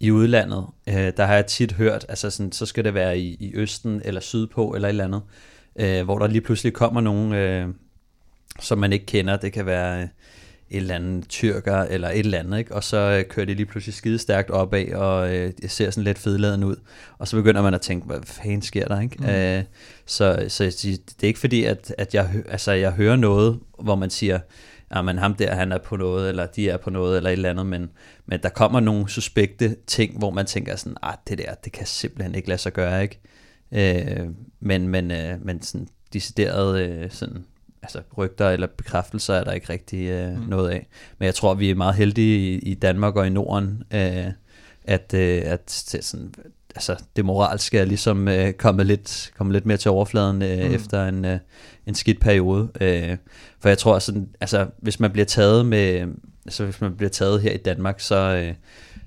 [0.00, 3.36] i udlandet, øh, der har jeg tit hørt, altså sådan, så skal det være i,
[3.40, 5.22] i Østen eller Sydpå eller et eller andet,
[5.76, 7.68] øh, hvor der lige pludselig kommer nogen, øh,
[8.60, 9.36] som man ikke kender.
[9.36, 10.02] Det kan være...
[10.02, 10.08] Øh,
[10.70, 12.74] et eller andet tyrker eller et eller andet, ikke?
[12.74, 16.18] og så øh, kører det lige pludselig skide stærkt opad, og øh, ser sådan lidt
[16.18, 16.76] fedladen ud,
[17.18, 19.00] og så begynder man at tænke, hvad fanden sker der?
[19.00, 19.16] Ikke?
[19.18, 19.26] Mm.
[19.26, 19.64] Øh,
[20.06, 24.10] så, så det er ikke fordi, at, at jeg, altså, jeg hører noget, hvor man
[24.10, 24.38] siger,
[24.94, 27.32] ja, men ham der, han er på noget, eller de er på noget, eller et
[27.32, 27.90] eller andet, men,
[28.26, 31.86] men der kommer nogle suspekte ting, hvor man tænker sådan, ah, det der, det kan
[31.86, 33.20] simpelthen ikke lade sig gøre, ikke?
[33.72, 34.28] Øh,
[34.60, 37.44] men, men, øh, men sådan decideret øh, sådan
[37.84, 40.48] altså rygter eller bekræftelser er der ikke rigtig øh, mm.
[40.48, 40.86] noget af.
[41.18, 44.26] Men jeg tror, vi er meget heldige i, i Danmark og i Norden, øh,
[44.84, 45.70] at, øh, at
[46.00, 46.34] sådan,
[46.74, 50.74] altså, det moralske er ligesom øh, kommet, lidt, kommet lidt mere til overfladen øh, mm.
[50.74, 51.38] efter en, øh,
[51.86, 52.68] en skidt periode.
[52.80, 53.16] Øh,
[53.60, 56.06] for jeg tror, sådan, altså, hvis man bliver taget med,
[56.44, 58.54] altså, hvis man bliver taget her i Danmark, så, øh,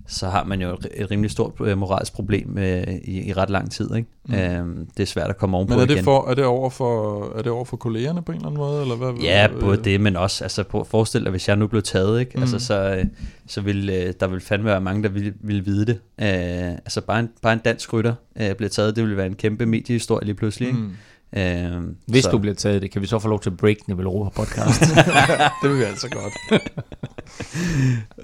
[0.08, 3.50] så har man jo et, et rimelig stort øh, moralsk problem øh, i, i ret
[3.50, 3.96] lang tid.
[3.96, 4.10] Ikke?
[4.28, 4.34] Mm.
[4.36, 6.04] Øhm, det er svært at komme ovenpå Men er det, igen.
[6.04, 8.82] for, er, det over for, er det over for kollegerne på en eller anden måde?
[8.82, 11.82] Eller hvad, Ja, øh, både det, men også, altså forestil dig, hvis jeg nu blev
[11.82, 12.32] taget, ikke?
[12.36, 12.42] Mm.
[12.42, 13.06] Altså, så, øh,
[13.48, 16.00] så vil øh, der vil fandme være mange, der vil, vil vide det.
[16.22, 19.36] Øh, altså bare en, bare en dansk rytter øh, bliver taget, det vil være en
[19.36, 20.68] kæmpe mediehistorie lige pludselig.
[20.68, 20.80] Ikke?
[20.80, 20.92] Mm.
[21.40, 23.76] Øh, Hvis så- du bliver taget det, kan vi så få lov til at break
[23.86, 24.82] den i Velropa podcast.
[25.64, 26.62] det vil vi altså godt.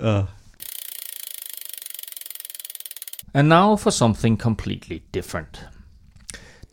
[0.04, 0.43] Uh.
[3.34, 5.70] And now for something completely different.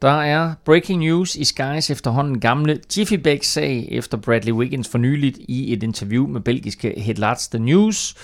[0.03, 4.99] Der er breaking news i Skies efterhånden gamle Jiffy Bag sag efter Bradley Wiggins for
[4.99, 8.15] nyligt i et interview med belgiske Headlights The News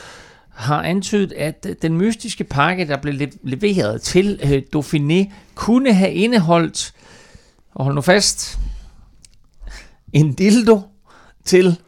[0.56, 6.94] har antydet, at den mystiske pakke, der blev leveret til øh, Dauphiné, kunne have indeholdt,
[7.74, 8.58] og hold nu fast,
[10.12, 10.80] en dildo
[11.44, 11.80] til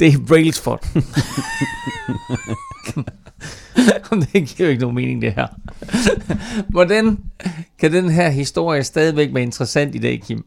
[0.00, 0.86] Dave Brailsford.
[4.32, 5.46] det giver jo ikke nogen mening, det her.
[6.74, 7.18] Hvordan
[7.78, 10.44] kan den her historie stadigvæk være interessant i dag, Kim?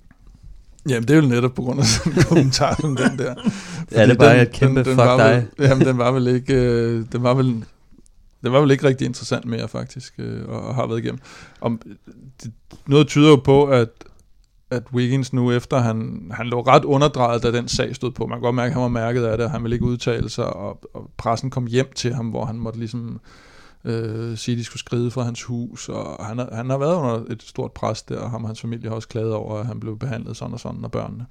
[0.89, 3.35] Jamen, det er jo netop på grund af sådan en kommentar som den der.
[3.91, 5.45] Ja, det er Fordi bare et kæmpe fuck var dig.
[5.57, 6.53] Vel, jamen, den var vel ikke...
[6.53, 7.45] Øh, den var vel,
[8.43, 11.19] den var vel ikke rigtig interessant mere, faktisk, øh, og, og har været igennem.
[11.61, 11.81] Om,
[12.43, 12.51] det,
[12.87, 13.89] noget tyder jo på, at
[14.71, 18.25] at Wiggins nu efter, han, han lå ret underdrejet, da den sag stod på.
[18.27, 20.29] Man kan godt mærke, at han var mærket af det, og han ville ikke udtale
[20.29, 23.19] sig, og, og pressen kom hjem til ham, hvor han måtte ligesom
[23.85, 26.95] øh, sige, at de skulle skride fra hans hus, og han, har- han har været
[26.95, 29.65] under et stort pres der, og ham og hans familie har også klaget over, at
[29.65, 31.25] han blev behandlet sådan og sådan af børnene.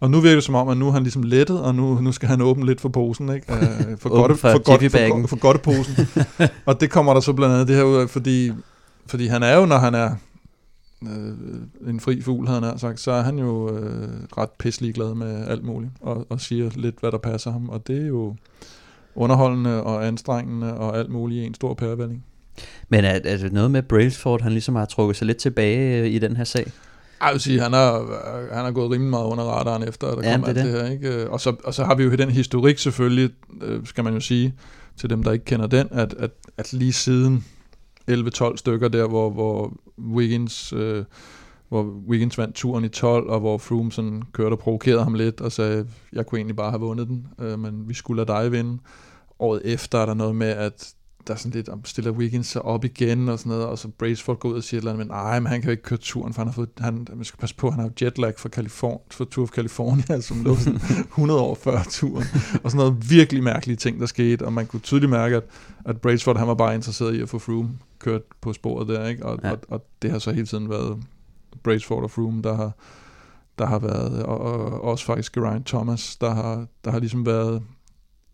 [0.00, 2.12] Og nu virker det som om, at nu er han ligesom lettet, og nu, nu
[2.12, 3.52] skal han åbne lidt for posen, ikke?
[3.54, 5.10] Øh, for, godte, for for, godt, for, jiffybagen.
[5.20, 5.94] godt, for godteposen.
[6.66, 8.52] og det kommer der så blandt andet det her ud af, fordi,
[9.06, 10.10] fordi han er jo, når han er
[11.08, 15.14] øh, en fri fugl, havde han sagt, så er han jo øh, ret pisselig glad
[15.14, 18.36] med alt muligt, og, og siger lidt, hvad der passer ham, og det er jo
[19.14, 22.24] underholdende og anstrengende og alt muligt i en stor pærevælling.
[22.88, 26.06] Men er, er det noget med Brailsford, han ligesom har trukket sig lidt tilbage øh,
[26.06, 26.72] i den her sag?
[27.22, 27.92] Jeg vil sige, han har,
[28.54, 30.82] han har gået rimelig meget under radaren efter, at der Ja, kom det alt det
[30.82, 30.90] her.
[30.90, 31.30] Ikke?
[31.30, 33.30] Og, så, og så har vi jo den historik selvfølgelig,
[33.62, 34.54] øh, skal man jo sige,
[34.96, 37.44] til dem, der ikke kender den, at, at, at lige siden
[38.10, 40.72] 11-12 stykker der, hvor, hvor Wiggins...
[40.72, 41.04] Øh,
[41.68, 45.40] hvor Wiggins vandt turen i 12, og hvor Froome sådan kørte og provokerede ham lidt,
[45.40, 48.52] og sagde, jeg kunne egentlig bare have vundet den, øh, men vi skulle lade dig
[48.52, 48.78] vinde.
[49.38, 50.94] Året efter er der noget med, at
[51.26, 53.88] der er sådan lidt, om stiller Wiggins sig op igen og sådan noget, og så
[53.88, 55.82] Braceford går ud og siger et eller andet, men nej, men han kan jo ikke
[55.82, 58.34] køre turen, for han har fået, han, man skal passe på, han har jo jetlag
[58.38, 60.80] fra, Californ, fra Tour of California, som lå sådan
[61.12, 62.24] 100 år før turen,
[62.64, 65.44] og sådan noget virkelig mærkelige ting, der skete, og man kunne tydeligt mærke, at,
[65.84, 69.26] at Braceford, han var bare interesseret i at få Froome kørt på sporet der, ikke?
[69.26, 69.50] Og, ja.
[69.50, 71.02] og, og det har så hele tiden været
[71.62, 72.72] Braceford og Froome, der har,
[73.58, 77.62] der har været, og, og også faktisk Geraint Thomas, der har, der har ligesom været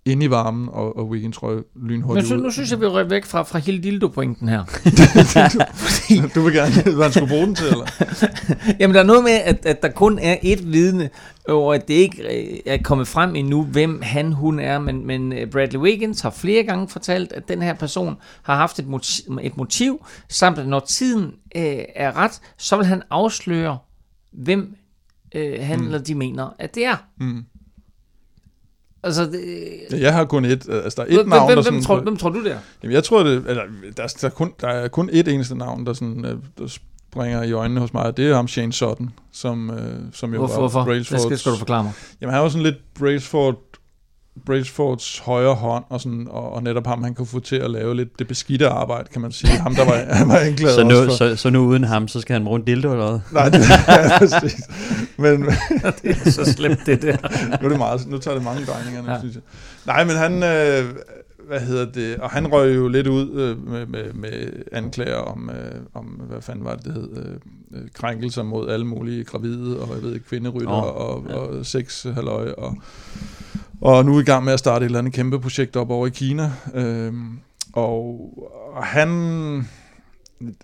[0.08, 2.42] inde i varmen, og, og Wiggins røg Men lynhurtigt så, ud.
[2.42, 4.64] nu synes jeg, vi røg væk fra, fra hele dildo-pointen her.
[6.34, 7.86] du vil gerne vide, hvad han skulle bruge den til, eller?
[8.80, 11.10] Jamen, der er noget med, at, at der kun er et vidne,
[11.48, 15.32] og at det ikke øh, er kommet frem endnu, hvem han, hun er, men, men
[15.32, 19.38] øh, Bradley Wiggins har flere gange fortalt, at den her person har haft et motiv,
[19.42, 21.24] et motiv samt at når tiden
[21.56, 23.78] øh, er ret, så vil han afsløre,
[24.32, 24.74] hvem
[25.34, 25.84] øh, han Mm.
[25.86, 26.96] eller de mener, at det er.
[27.20, 27.44] Mm.
[29.02, 29.24] Altså,
[29.90, 31.82] det, Jeg har kun et, altså der er et hvem, navn, hvem, der hvem, sådan...
[31.82, 32.58] tror, hvem tror du det er?
[32.82, 33.62] Jamen, jeg tror det, eller
[33.96, 36.66] der, er- der, er kun, der er kun et eneste navn, der, sådan, øh, der
[37.10, 39.78] springer i øjnene hos mig, og det er ham Shane Sutton, som, øh,
[40.12, 40.54] som jo Hvorfor?
[40.54, 40.78] var hvorfor?
[40.80, 41.22] Det Brailsfords...
[41.22, 41.92] skal, skal du forklare mig.
[42.20, 43.56] Jamen, han var sådan lidt Brailsford,
[44.46, 47.96] Brailsfords højre hånd, og, sådan, og, og netop ham, han kunne få til at lave
[47.96, 49.50] lidt det beskidte arbejde, kan man sige.
[49.50, 51.16] Ham, der var, han var anklaget Så også nu, for...
[51.16, 53.20] så, så nu uden ham, så skal han bruge en dildo eller hvad?
[53.32, 54.60] Nej, det er præcis.
[55.16, 55.42] Men,
[56.02, 57.16] det er så slemt, det der.
[57.60, 59.18] nu, er det meget, nu tager det mange drejninger, nu, Ja.
[59.18, 59.42] synes jeg.
[59.86, 60.94] Nej, men han, øh,
[61.48, 65.50] hvad hedder det, og han røg jo lidt ud øh, med, med, med anklager om,
[65.50, 69.80] øh, om, hvad fanden var det, det hed, øh, øh, krænkelser mod alle mulige gravide,
[69.80, 71.34] og jeg ved ikke, kvinderytter, oh, og, ja.
[71.34, 71.40] ja.
[71.40, 72.76] og sex, halløj, og,
[73.80, 76.06] og nu er i gang med at starte et eller andet kæmpe projekt op over
[76.06, 76.52] i Kina.
[76.74, 77.38] Øhm,
[77.72, 78.30] og,
[78.74, 79.08] og han,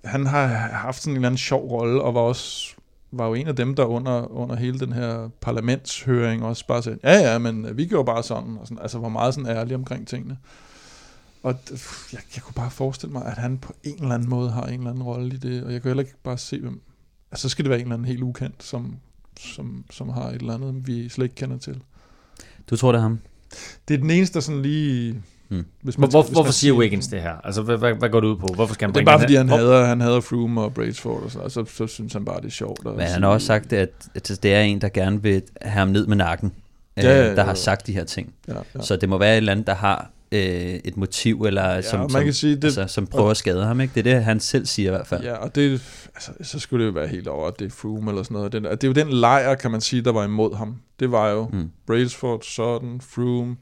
[0.04, 2.74] han har haft sådan en eller anden sjov rolle, og var også
[3.16, 6.98] var jo en af dem, der under, under hele den her parlamentshøring også bare sagde,
[7.04, 10.08] ja ja, men vi gjorde bare sådan, og sådan altså var meget sådan ærlig omkring
[10.08, 10.38] tingene.
[11.42, 11.54] Og
[12.12, 14.78] jeg, jeg kunne bare forestille mig, at han på en eller anden måde har en
[14.78, 16.80] eller anden rolle i det, og jeg kan heller ikke bare se, hvem...
[17.30, 18.96] Altså, så skal det være en eller anden helt ukendt, som,
[19.40, 21.82] som, som har et eller andet, vi slet ikke kender til.
[22.70, 23.18] Du tror, det er ham?
[23.88, 25.22] Det er den eneste, der sådan lige...
[25.48, 25.64] Hmm.
[25.82, 27.34] Hvis skal- hvor, hvis hvorfor man siger Wiggins det her?
[27.44, 28.46] Altså, hvad, hvad, hvad går det ud på?
[28.54, 31.30] Hvorfor skal han Det er bare fordi, han hader, han hader Froome og Brailsford og
[31.30, 32.84] så, og så, så synes han bare, det er sjovt.
[32.84, 35.88] Men han har også sagt, at, at det er en, der gerne vil have ham
[35.88, 36.52] ned med nakken,
[36.96, 37.54] Ja, øh, ja, der har ja.
[37.54, 38.32] sagt de her ting.
[38.48, 38.80] Ja, ja.
[38.82, 42.00] Så det må være et eller andet, der har øh, et motiv, eller Ja, som,
[42.00, 43.80] man som, kan sige, det- altså, som prøver at skade ham.
[43.80, 43.92] Ikke?
[43.94, 45.22] Det er det, han selv siger i hvert fald.
[45.24, 45.70] Ja, og det,
[46.14, 48.52] altså, så skulle det jo være helt over, at det er Froome eller sådan noget.
[48.52, 50.76] Den, det er jo den lejr, kan man sige, der var imod ham.
[51.00, 51.70] Det var jo Mm.
[51.86, 53.56] Brailsford, Sutton, Froome,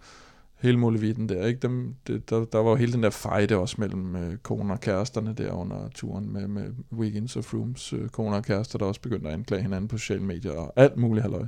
[0.60, 1.46] hele muligheden der.
[1.46, 1.60] Ikke?
[1.60, 4.80] Dem, det, der, der var jo hele den der fejde også mellem øh, koner og
[4.80, 6.62] kæresterne der under turen med, med
[6.98, 10.22] Wiggins og Froomes øh, koner og kærester, der også begyndte at anklage hinanden på sociale
[10.22, 11.44] medier og alt muligt halløj.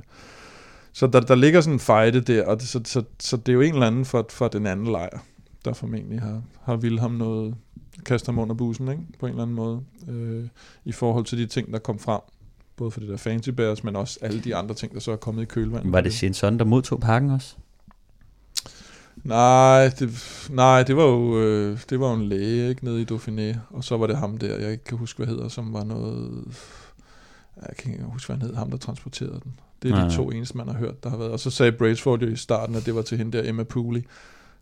[0.95, 3.53] Så der, der ligger sådan en fejde der, og det, så, så, så det er
[3.53, 5.19] jo en eller anden for, for den anden lejr,
[5.65, 7.55] der formentlig har, har ville ham noget,
[8.05, 9.01] kaste ham under bussen, ikke?
[9.19, 10.47] på en eller anden måde, øh,
[10.85, 12.21] i forhold til de ting, der kom frem.
[12.77, 15.15] Både for det der Fancy Bears, men også alle de andre ting, der så er
[15.15, 15.91] kommet i kølvandet.
[15.91, 17.55] Var det Shinson, der modtog pakken også?
[19.23, 20.09] Nej, det,
[20.49, 23.83] nej, det var jo øh, det var jo en læge ikke, nede i Dauphiné, og
[23.83, 26.43] så var det ham der, jeg ikke kan huske, hvad hedder, som var noget...
[27.61, 29.53] Jeg kan ikke huske, hvad han hed, ham der transporterede den.
[29.83, 31.31] Det er Nej, de to eneste, man har hørt, der har været.
[31.31, 34.03] Og så sagde Brailsford jo i starten, at det var til hende der, Emma Pooley,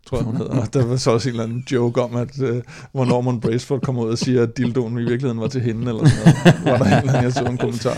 [0.06, 0.58] tror jeg, hun hedder.
[0.60, 3.80] Og der var så også en eller anden joke om, at øh, hvor Norman Brailsford
[3.80, 6.64] kom ud og siger, at dildoen i virkeligheden var til hende, eller sådan noget.
[6.64, 7.94] Var der en eller anden, jeg så en kommentar.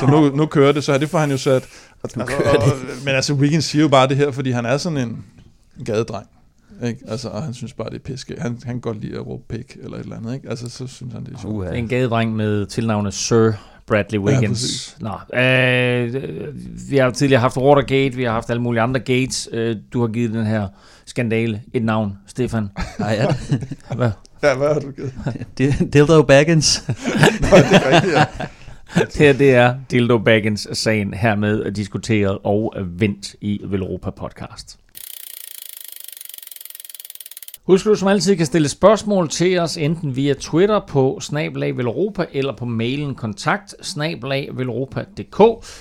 [0.00, 1.68] Så nu, nu kører det, så det får han jo sat.
[2.04, 2.68] Altså, og,
[3.04, 5.24] men altså, Wiggins siger jo bare det her, fordi han er sådan en
[5.84, 6.26] gadedreng.
[6.84, 7.00] Ikke?
[7.08, 8.36] Altså, og han synes bare, det er piske.
[8.38, 10.34] Han, han kan godt lide at råbe pik eller et eller andet.
[10.34, 10.48] Ikke?
[10.50, 11.54] Altså, så synes han, det er sjovt.
[11.54, 11.74] Uha.
[11.74, 13.52] En gadedreng med tilnavnet Sir
[13.90, 14.60] Bradley Wiggins.
[14.60, 14.96] præcis.
[15.00, 16.14] Nå, øh,
[16.90, 19.48] vi har tidligere haft Watergate, vi har haft alle mulige andre gates.
[19.52, 20.68] Øh, du har givet den her
[21.06, 22.68] skandale et navn, Stefan.
[22.98, 23.26] Nej, ja.
[23.96, 24.10] Hvad?
[24.42, 25.12] Ja, hvad har du givet?
[25.60, 26.84] Dil- Dildo Baggins.
[27.40, 28.24] Nå, det er rigtigt, ja.
[29.04, 34.78] Det her, det er Dildo Baggins-sagen hermed diskuteret og vendt i Velropa podcast.
[37.66, 42.26] Husk du som altid kan stille spørgsmål til os enten via Twitter på snablag Velropa
[42.32, 44.50] eller på mailen kontakt snablag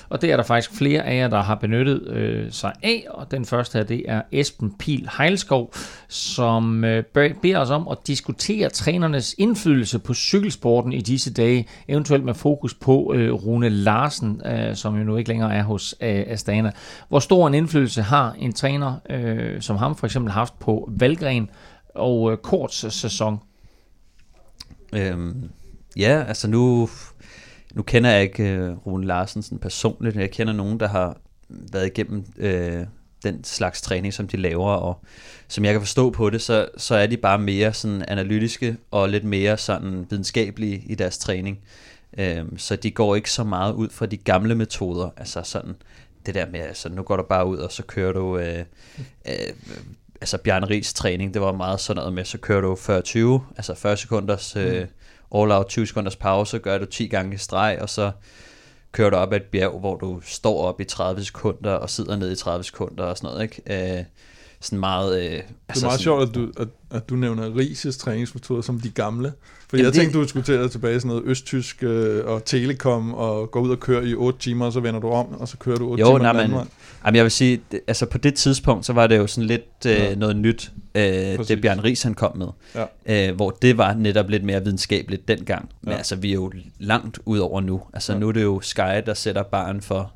[0.09, 3.31] og det er der faktisk flere af jer, der har benyttet øh, sig af og
[3.31, 5.73] den første her, det er Esben Pil Heilskov,
[6.07, 7.03] som øh,
[7.41, 12.73] beder os om at diskutere trænernes indflydelse på cykelsporten i disse dage, eventuelt med fokus
[12.73, 16.71] på øh, Rune Larsen, øh, som jo nu ikke længere er hos øh, Astana.
[17.09, 21.49] Hvor stor en indflydelse har en træner øh, som ham for eksempel haft på Valgren
[21.99, 23.39] og øh, Korts øh, sæson?
[24.93, 25.49] Øhm,
[25.97, 26.89] ja, altså nu,
[27.73, 31.17] nu kender jeg ikke øh, Rune Larsen sådan personligt, men jeg kender nogen, der har
[31.49, 32.85] været igennem øh,
[33.23, 34.99] den slags træning, som de laver, og
[35.47, 39.09] som jeg kan forstå på det, så, så er de bare mere sådan analytiske og
[39.09, 41.59] lidt mere sådan videnskabelige i deres træning.
[42.17, 45.75] Øhm, så de går ikke så meget ud fra de gamle metoder, altså sådan
[46.25, 48.63] det der med, altså nu går du bare ud, og så kører du, øh,
[49.27, 49.53] øh,
[50.21, 53.73] altså Bjarne Ries træning, det var meget sådan noget med, så kører du 40-20, altså
[53.75, 54.87] 40 sekunders øh,
[55.35, 58.11] all out, 20 sekunders pause, gør du 10 gange i streg, og så
[58.91, 62.15] kører du op ad et bjerg, hvor du står op i 30 sekunder, og sidder
[62.15, 63.97] ned i 30 sekunder og sådan noget, ikke?
[63.97, 64.03] Øh,
[64.61, 65.19] sådan meget...
[65.19, 65.41] Øh, Det
[65.83, 69.33] er meget sjovt, at du, at, at du nævner Rises træningsmetoder som de gamle.
[69.69, 72.45] Fordi Jamen, jeg det- tænkte, du skulle til at tilbage sådan noget østtysk øh, og
[72.45, 75.47] telekom, og gå ud og køre i 8 timer, og så vender du om, og
[75.47, 76.57] så kører du 8 Jo, timer nej, men-.
[77.05, 79.85] Jamen jeg vil sige, det, altså på det tidspunkt, så var det jo sådan lidt
[79.87, 80.15] øh, Ja.
[80.15, 81.03] noget nyt, øh,
[81.35, 81.47] Præcis.
[81.47, 82.47] det Bjørn Ries han kom med.
[83.05, 83.29] Ja.
[83.29, 85.69] Øh, hvor det var netop lidt mere videnskabeligt dengang.
[85.81, 85.97] Men Ja.
[85.97, 87.81] altså vi er jo langt ud over nu.
[87.93, 88.19] Altså Ja.
[88.19, 90.11] nu er det jo Sky, der sætter barn for,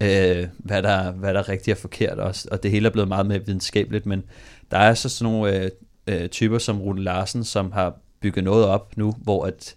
[0.00, 2.48] øh, hvad, der, hvad der er rigtigt og forkert også.
[2.50, 4.06] Og det hele er blevet meget mere videnskabeligt.
[4.06, 4.24] Men
[4.70, 5.70] der er så sådan nogle øh,
[6.06, 9.74] øh, typer som Rune Larsen, som har bygget noget op nu, hvor at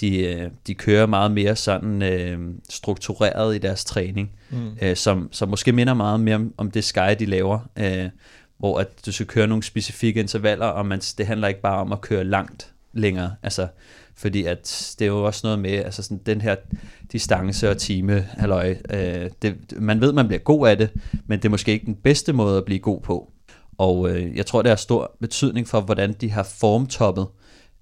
[0.00, 2.38] de, øh, de kører meget mere sådan øh,
[2.70, 4.76] struktureret i deres træning Mm.
[4.82, 8.08] øh, som, som måske minder meget mere om, om det Sky, de laver, øh,
[8.58, 11.92] hvor at du skal køre nogle specifikke intervaller, og man, det handler ikke bare om
[11.92, 13.68] at køre langt længere, altså,
[14.16, 16.56] fordi at det er jo også noget med, altså sådan den her
[17.12, 20.90] distance og time, halløj, øh, det, man ved, man bliver god af det,
[21.26, 23.32] men det er måske ikke den bedste måde at blive god på,
[23.78, 27.26] og øh, jeg tror, det har stor betydning for, hvordan de har formtoppet,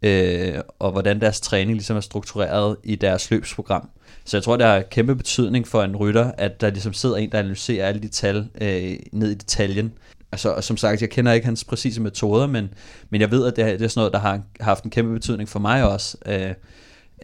[0.03, 3.89] øh, og hvordan deres træning ligesom er struktureret i deres løbsprogram.
[4.25, 7.33] Så jeg tror, det har kæmpe betydning for en rytter, at der ligesom sidder en,
[7.33, 9.93] der analyserer alle de tal øh, ned i detaljen.
[10.35, 12.69] Altså, og som sagt, jeg kender ikke hans præcise metoder, men,
[13.11, 15.13] men jeg ved, at det, er- det er sådan noget, der har haft en kæmpe
[15.13, 16.51] betydning for mig også øh,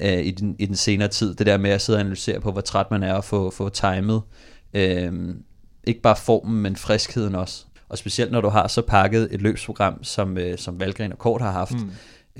[0.01, 1.35] øh, i, den, i den senere tid.
[1.35, 3.69] Det der med at sidde og analysere på, hvor træt man er og få, få
[3.69, 4.23] timet.
[4.75, 5.13] Øh,
[5.85, 7.65] ikke bare formen, men friskheden også.
[7.89, 11.41] Og specielt når du har så pakket et løbsprogram, som, øh, som Valgren og Kort
[11.41, 11.91] har haft, Mm.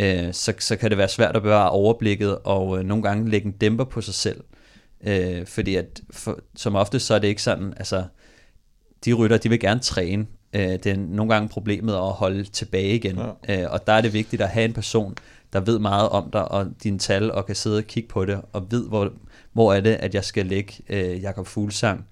[0.01, 3.47] øh, så, så kan det være svært at bevare overblikket og øh, nogle gange lægge
[3.47, 4.41] en dæmper på sig selv.
[5.07, 8.05] Øh, fordi at for, som ofte så er det ikke sådan, altså
[9.05, 10.27] de rytter, de vil gerne træne.
[10.53, 13.19] Øh, det er nogle gange problemet at holde tilbage igen.
[13.49, 13.63] Ja.
[13.63, 15.15] Øh, og der er det vigtigt at have en person,
[15.53, 18.41] der ved meget om dig og dine tal, og kan sidde og kigge på det,
[18.53, 19.13] og ved, hvor,
[19.53, 22.05] hvor er det, at jeg skal lægge øh, Jakob Fuglsang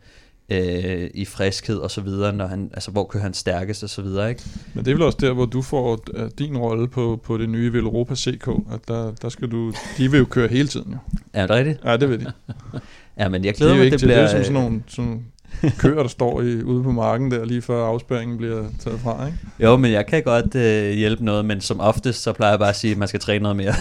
[0.49, 4.03] øh, i friskhed og så videre, når han, altså hvor kører han stærkest og så
[4.03, 4.43] videre, ikke?
[4.75, 7.49] Men det er vel også der, hvor du får øh, din rolle på, på det
[7.49, 10.99] nye Veloropa CK, at der, der skal du, de vil jo køre hele tiden jo.
[11.33, 11.81] Er det rigtigt?
[11.85, 12.33] Ja, det vil de.
[13.19, 14.19] Ja, men jeg Det glæder er jo mig, ikke det det bliver...
[14.19, 15.25] er som sådan nogle, sådan
[15.79, 19.39] køer, der står i, ude på marken der, lige før afspæringen bliver taget fra, ikke?
[19.61, 22.69] Jo, men jeg kan godt øh, hjælpe noget, men som oftest, så plejer jeg bare
[22.69, 23.75] at sige, at man skal træne noget mere.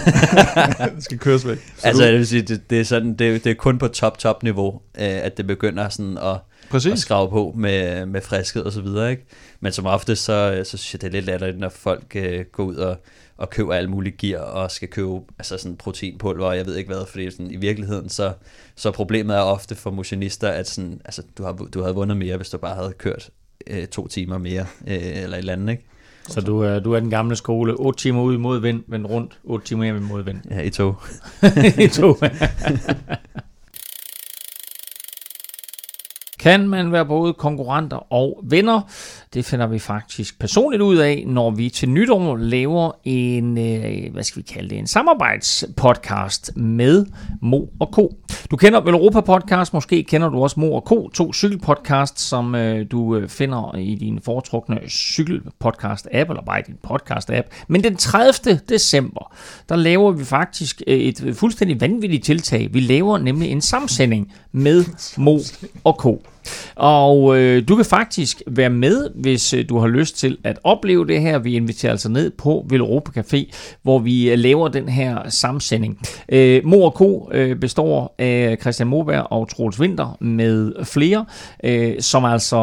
[0.95, 1.57] det skal køres væk.
[1.77, 3.87] Så altså, du, det vil sige, det, det, er sådan, det, det er kun på
[3.87, 6.39] top-top niveau, øh, at det begynder sådan at, at
[6.69, 6.99] præcis.
[6.99, 9.25] skrave på med, med friskhed og så videre, ikke?
[9.59, 12.63] Men som oftest, så, så synes jeg, det er lidt latterligt, når folk øh, går
[12.63, 12.97] ud og,
[13.37, 16.93] og køber alt muligt gear, og skal købe altså sådan proteinpulver, og jeg ved ikke
[16.93, 18.33] hvad, fordi sådan, i virkeligheden, så,
[18.75, 22.37] så problemet er ofte for motionister, at sådan, altså, du, har, du havde vundet mere,
[22.37, 23.29] hvis du bare havde kørt
[23.67, 25.83] øh, to timer mere, øh, eller et eller andet, ikke?
[26.29, 27.73] Så du er, du er den gamle skole.
[27.73, 30.37] 8 timer ud i modvind, men rundt 8 timer hjem i modvind.
[30.49, 30.95] Ja, i tog.
[31.85, 32.17] I to.
[36.39, 38.81] Kan man være både konkurrenter og venner?
[39.33, 44.23] Det finder vi faktisk personligt ud af, når vi til nytår laver en, øh, hvad
[44.23, 47.05] skal vi kalde det, en samarbejdspodcast med
[47.41, 48.17] Mo og Ko.
[48.51, 52.55] Du kender vel Europa Podcast, måske kender du også Mo og Ko, to cykelpodcasts, som
[52.55, 57.65] øh, du øh, finder i din foretrukne cykelpodcast-app, eller bare i din podcast-app.
[57.67, 58.59] Men den 30.
[58.69, 59.33] december,
[59.69, 62.73] der laver vi faktisk øh, et fuldstændig vanvittigt tiltag.
[62.73, 64.85] Vi laver nemlig en samsending med
[65.17, 65.39] Mo
[65.83, 66.21] og Ko.
[66.75, 71.07] Og øh, du kan faktisk være med, hvis øh, du har lyst til at opleve
[71.07, 71.39] det her.
[71.39, 73.51] Vi inviterer altså ned på Villeuropa Café,
[73.83, 75.99] hvor vi øh, laver den her samsending.
[76.29, 77.29] Øh, Mor Co.
[77.33, 81.25] Øh, består af Christian Moberg og Troels Winter med flere,
[81.63, 82.57] øh, som altså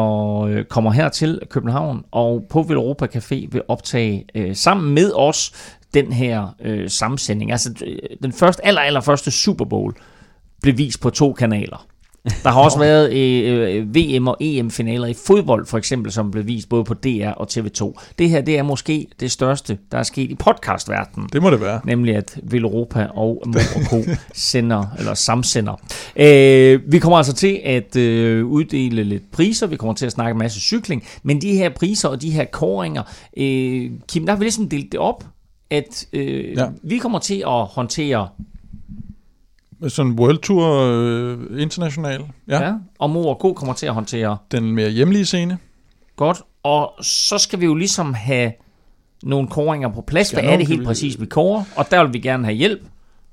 [0.49, 5.51] øh, kommer her til København og på Villeuropa Café vil optage øh, sammen med os
[5.93, 7.51] den her øh, samsending.
[7.51, 9.93] Altså øh, den første, aller, aller første Super Bowl
[10.65, 11.85] blev vist på to kanaler.
[12.43, 16.69] Der har også været øh, VM og EM-finaler i fodbold, for eksempel, som blev vist
[16.69, 17.93] både på DR og TV2.
[18.19, 21.29] Det her, det er måske det største, der er sket i podcastverdenen.
[21.33, 21.81] Det må det være.
[21.83, 24.03] Nemlig at Villeuropa og Mor
[24.33, 25.81] sender, eller samsender.
[26.15, 30.31] Øh, vi kommer altså til at øh, uddele lidt priser, vi kommer til at snakke
[30.31, 33.03] en masse cykling, men de her priser og de her koringer,
[33.37, 35.23] øh, Kim, der har vi ligesom delt det op,
[35.69, 36.57] at øh.
[36.57, 36.67] Ja.
[36.83, 38.27] vi kommer til at håndtere
[39.87, 42.21] Sådan en World Tour øh, international.
[42.47, 42.63] Ja.
[42.63, 42.73] ja.
[42.99, 45.57] og Mor og Ko kommer til at håndtere Den mere hjemlige scene.
[46.15, 48.51] Godt, og så skal vi jo ligesom have
[49.23, 50.31] nogle koringer på plads.
[50.31, 51.63] Hvad er det helt vi- præcis, vi korer?
[51.75, 52.81] Og der vil vi gerne have hjælp.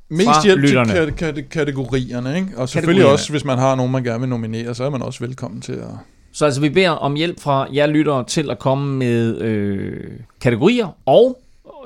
[0.09, 0.93] Mest Fra hjælp lytterne.
[0.93, 2.49] til kat- kat- kategorierne, ikke?
[2.57, 5.21] Og selvfølgelig også, hvis man har nogen, man gerne vil nominere, så er man også
[5.25, 5.89] velkommen til at...
[6.33, 10.97] Så altså, vi beder om hjælp fra jer lyttere til at komme med øh, kategorier,
[11.07, 11.39] og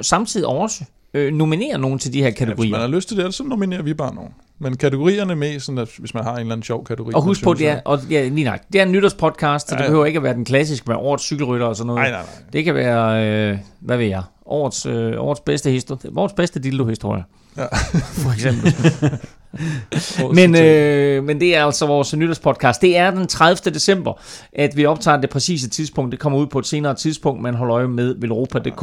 [0.02, 2.70] samtidig også øh, nominere nogen til de her Ja, hvis kategorier.
[2.70, 4.30] man har lyst til det, så nominerer vi bare nogen.
[4.59, 7.12] Men kategorierne er mest, sådan at hvis man har en eller anden sjov kategori.
[7.14, 9.78] og husk på, det er, og ja, lige nok, det er en nytårspodcast, så Ja,
[9.78, 12.00] det behøver ikke at være den klassiske med årets cykelrytter og sådan noget.
[12.00, 12.42] Nej, nej, nej.
[12.52, 17.24] Det kan være, øh, hvad ved jeg, årets, øh, årets bedste historie, årets bedste dildo-historie.
[17.57, 17.66] Ja.
[18.22, 18.74] For eksempel.
[20.34, 22.82] Men, øh, men det er altså vores nytårspodcast.
[22.82, 23.72] Det er den 30.
[23.74, 24.12] december,
[24.52, 26.12] at vi optager det præcise tidspunkt.
[26.12, 28.82] Det kommer ud på et senere tidspunkt, man holder øje med Velropa.dk.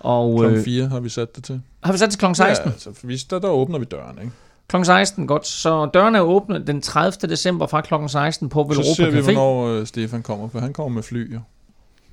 [0.00, 1.60] Og Klokken øh, 4 har vi sat det til.
[1.84, 2.24] har vi sat til kl.
[2.34, 2.66] 16?
[2.66, 4.32] Ja, altså, vi, der, der åbner vi døren, ikke?
[4.68, 4.76] Kl.
[4.84, 5.46] 16, godt.
[5.46, 7.30] Så dørene er åbne den 30.
[7.30, 7.94] december fra kl.
[8.08, 9.22] 16 på Så Velropa ser vi, Café.
[9.22, 11.40] hvornår øh, Stefan kommer, for han kommer med fly, jo.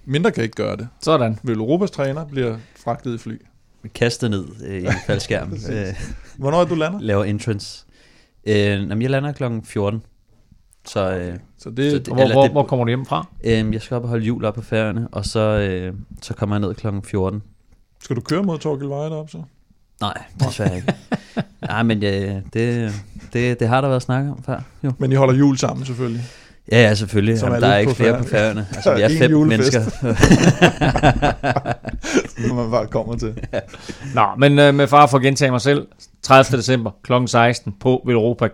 [0.06, 0.88] Mindre kan ikke gøre det.
[1.02, 1.40] Sådan.
[1.44, 3.42] Vel Europas træner bliver fragtet i fly.
[3.96, 5.54] Kastet ned øh, i en faldskærm.
[5.72, 5.86] øh,
[6.38, 7.00] Hvornår er du lander?
[7.02, 7.86] laver entrance.
[8.46, 10.04] Øh, jamen, jeg lander klokken 14.
[10.88, 13.28] Så, øh, Så det, Så så det- hvor, hvor, det- hvor kommer du hjem fra?
[13.44, 16.56] øh, jeg skal op og holde jul op på færgerne, og så, øh, så kommer
[16.56, 17.42] jeg ned klokken 14.
[18.00, 19.42] skal du køre mod Torgild Veje derop, så?
[20.02, 20.94] Nej, desværre ikke.
[21.68, 22.92] Nej, men øh, det,
[23.34, 24.60] det, det har der været snak om før.
[24.84, 24.92] Jo.
[24.98, 26.24] Men I holder jul sammen, selvfølgelig.
[26.72, 27.40] Ja, ja, selvfølgelig.
[27.40, 28.68] Som Jamen, er der er ikke flere på færgerne.
[28.76, 29.74] Altså, vi er fem julefest.
[29.74, 30.08] mennesker.
[32.48, 33.34] Når man bare kommer til.
[34.16, 35.88] Nå, men øh, med far for at gentage mig selv.
[36.24, 36.58] 30.
[36.58, 37.12] december kl.
[37.28, 38.48] 16 på Velropa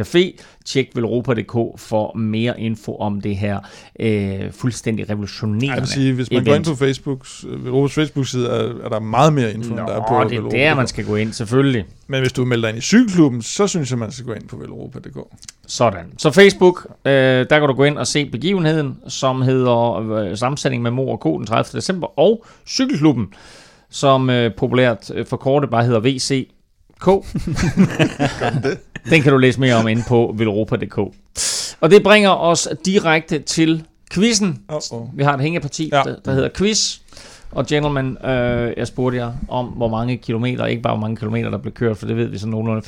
[0.00, 0.36] Café.
[0.66, 3.58] Tjek velropa.dk for mere info om det her
[4.00, 6.48] øh, fuldstændig revolutionerende Jeg vil sige, hvis man event.
[6.48, 9.86] går ind på Facebooks, øh, Europas Facebook-side, er, er der meget mere info, end Nå,
[9.86, 10.56] der er på det er Velropa.
[10.56, 11.84] der, man skal gå ind, selvfølgelig.
[12.06, 14.56] Men hvis du melder ind i cykelklubben, så synes jeg, man skal gå ind på
[14.56, 15.18] velropa.dk.
[15.66, 16.06] Sådan.
[16.18, 20.82] Så Facebook, øh, der kan du gå ind og se begivenheden, som hedder øh, sammensætning
[20.82, 21.78] med Mor og Ko den 30.
[21.78, 23.26] december, og Cykelklubben,
[23.90, 26.00] som øh, populært øh, forkortet bare hedder
[27.02, 27.24] VCK.
[29.10, 30.98] den kan du læse mere om inde på velropa.dk.
[31.80, 34.58] Og det bringer os direkte til quizzen.
[34.68, 35.18] Oh, oh.
[35.18, 35.96] Vi har et hængeparti, Ja.
[36.04, 36.98] der, der hedder quiz.
[37.50, 41.50] Og gentlemen, øh, jeg spurgte jer om, hvor mange kilometer, ikke bare hvor mange kilometer,
[41.50, 42.82] der blev kørt, for det ved vi så nogenlunde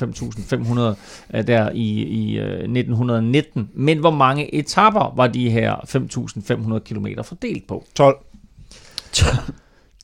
[1.33, 3.69] 5.500 øh, der i, i øh, 1919.
[3.73, 7.85] Men hvor mange etapper var de her 5.500 kilometer fordelt på?
[7.95, 8.15] 12.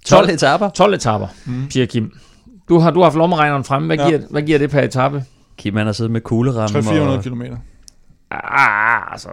[0.06, 0.70] 12 etapper.
[0.70, 1.68] 12 etapper, mm.
[1.68, 2.18] Pierre Kim.
[2.70, 3.86] Du har, du har haft lommeregneren fremme.
[3.88, 4.07] Hvad, Ja.
[4.07, 5.24] giver, hvad giver det per etape?
[5.57, 6.80] Kim han har siddet med kugleramme.
[6.80, 7.41] 300-400 og, km.
[8.32, 9.30] Ah, altså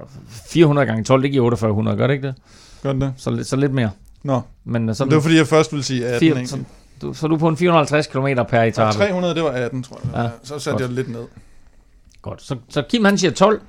[0.47, 2.35] 400 gange 12, det giver 4800, gør det ikke det?
[2.83, 3.13] Gør det?
[3.17, 3.91] Så, lidt- så lidt mere.
[4.23, 6.21] Nå, Men øh, så sådan, det var fordi, jeg først ville sige 18.
[6.21, 6.49] fire, egentlig.
[6.49, 6.59] så,
[7.03, 8.97] du, så er du på en 450 km per Ja, etape.
[8.97, 10.11] 300, det var 18, tror jeg.
[10.15, 10.81] Ja, Ja, så satte godt.
[10.81, 11.25] jeg det lidt ned.
[12.23, 12.43] Godt.
[12.43, 13.61] Så, så Kim han siger 12.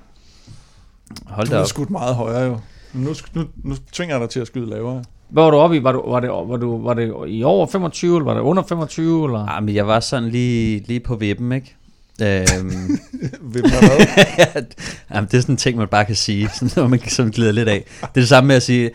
[1.27, 1.67] Hold Du da har op.
[1.67, 2.59] skudt meget højere jo.
[2.93, 5.03] Men Nu, nu, nu tvinger jeg dig til at skyde lavere.
[5.31, 5.83] Hvad var du oppe i?
[5.83, 8.63] Var, du, var, det, var, du, var det i over 25, eller var det under
[8.69, 9.25] 25?
[9.25, 9.47] Eller?
[9.47, 11.75] Ah, men jeg var sådan lige, lige på vippen, ikke?
[12.21, 12.71] Øhm?
[15.13, 17.51] Jamen, det er sådan en ting, man bare kan sige, sådan, når man sådan glider
[17.51, 17.83] lidt af.
[18.01, 18.91] Det er det samme med at sige,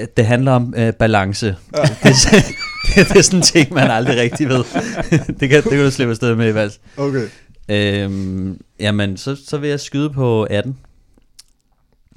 [0.00, 1.46] øh, det handler om øh, balance.
[1.76, 1.82] Ja.
[2.02, 2.42] Det, er, sådan-
[2.96, 4.64] det, det er sådan en ting, man aldrig rigtig ved.
[5.40, 7.06] det, kan, det kan du slippe afsted med i hvert fald.
[7.06, 7.26] Okay.
[8.04, 10.76] Øhm, jamen, så, så vil jeg skyde på 18.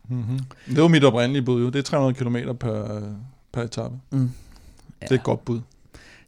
[0.09, 0.39] Mm-hmm.
[0.75, 1.69] Det var mit oprindelige bud jo.
[1.69, 3.01] Det er 300 km per,
[3.51, 3.95] per etape.
[4.09, 4.31] Mm.
[5.01, 5.05] Ja.
[5.05, 5.61] Det er et godt bud.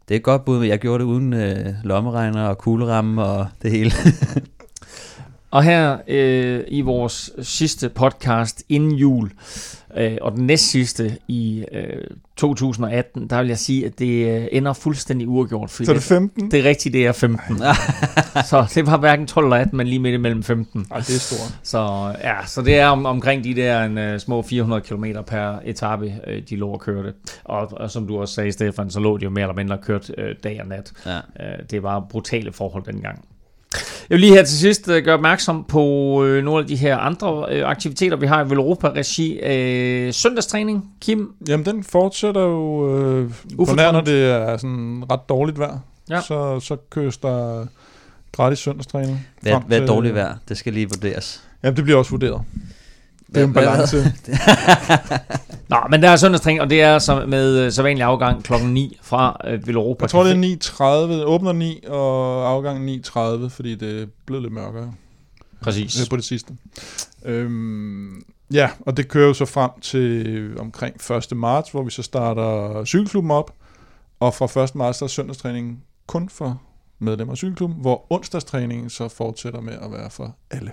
[0.07, 3.47] Det er et godt bud, men jeg gjorde det uden øh, lommeregner og kugleramme og
[3.61, 3.91] det hele.
[5.51, 9.31] Og her øh, i vores sidste podcast inden jul,
[9.97, 12.03] øh, og den næst sidste i øh,
[12.35, 15.71] 2018, der vil jeg sige, at det øh, ender fuldstændig uafgjort.
[15.71, 16.51] Så er det 15?
[16.51, 17.57] det er rigtigt, det er 15.
[18.49, 20.87] så det var hverken 12 eller 18, men lige midt imellem 15.
[20.91, 21.59] Ej, det er stort.
[21.63, 25.59] Så ja, så det er om, omkring de der en, uh, små 400 km per
[25.65, 27.13] etape, uh, de lå og kørte.
[27.43, 30.11] Og, og som du også sagde, Stefan, så lå de jo mere eller mindre kørt
[30.17, 30.91] uh, dag og nat.
[31.05, 31.17] ja.
[31.17, 33.25] Uh, det var brutale forhold dengang.
[34.09, 36.97] Jeg vil lige her til sidst uh, gøre opmærksom på uh, nogle af de her
[36.97, 39.37] andre uh, aktiviteter, vi har i Velropa-regi.
[39.37, 41.33] Uh, søndagstræning, Kim.
[41.47, 42.97] Jamen, den fortsætter jo...
[42.97, 45.79] Øh, på nær, når det er sådan ret dårligt vejr.
[46.09, 46.21] Ja.
[46.21, 47.65] Så, så køres der
[48.31, 49.27] gratis søndagstræning.
[49.41, 50.35] Hvad, hvad er dårligt vejr?
[50.49, 51.43] Det skal lige vurderes.
[51.63, 52.41] Jamen, det bliver også vurderet.
[53.27, 53.97] Det er en balance.
[55.71, 58.97] Nå, men der er søndagstræning, og det er så med uh, sædvanlig afgang klokken 9
[59.01, 60.03] fra uh, Velropa.
[60.03, 61.13] Jeg tror, det er 9.30.
[61.13, 64.93] Det åbner 9, og afgang 9.30, fordi det er blevet lidt mørkere.
[65.61, 66.01] Præcis.
[66.01, 66.53] øh, på det sidste.
[67.25, 71.37] Øhm, ja, og det kører jo så frem til omkring 1.
[71.37, 73.53] marts, hvor vi så starter cykelklubben op.
[74.19, 74.75] Og fra 1.
[74.75, 76.61] marts der er søndagstræningen kun for
[76.99, 80.71] medlemmer af cykelklubben, hvor onsdagstræningen så fortsætter med at være for alle.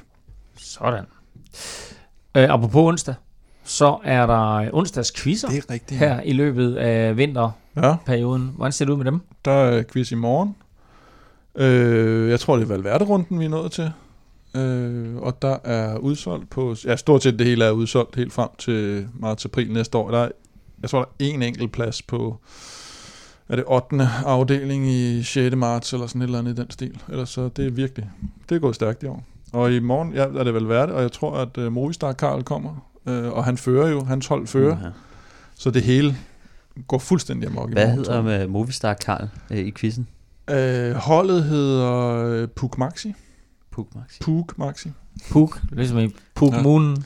[0.57, 1.05] Sådan.
[2.34, 3.14] Øh, apropos onsdag,
[3.69, 5.99] så er der onsdagsquizzer Det er rigtigt.
[6.01, 8.43] her i løbet af vinterperioden.
[8.47, 9.21] Ja, Hvordan ser det ud med dem?
[9.45, 10.57] der er quiz i morgen.
[11.57, 13.91] Øh, jeg tror, det er Valverde-runden, vi er nået til.
[14.57, 16.75] Øh, og der er udsolgt på...
[16.85, 20.11] Ja, stort set det hele er udsolgt helt frem til marts-april næste år.
[20.11, 20.29] Der er,
[20.83, 22.37] jeg tror, der er en enkelt plads på...
[23.49, 24.09] Er det 8.
[24.27, 25.57] afdeling i 6.
[25.57, 27.01] marts, eller sådan et eller andet i den stil.
[27.09, 28.11] Ellers så det er virkelig...
[28.49, 29.25] Det er gået stærkt i år.
[29.53, 32.89] Og i morgen ja, er det Valverde, og jeg tror, at uh, Movistar Karl kommer.
[33.09, 34.72] Øh, og han fører jo, hans hold fører.
[34.72, 34.88] Uha.
[35.54, 36.16] Så det hele
[36.88, 37.98] går fuldstændig amok i Hvad morgen.
[37.98, 40.09] hedder med Movistar Karl øh, i quizzen?
[40.50, 41.92] Øh, holdet hedder
[42.24, 43.14] øh, Puk Maxi.
[43.70, 44.18] Puk Maxi.
[44.22, 44.88] Puk Maxi.
[45.30, 46.56] Puk, ligesom i Puk Ja.
[46.56, 46.62] ja.
[46.62, 47.04] Moonen.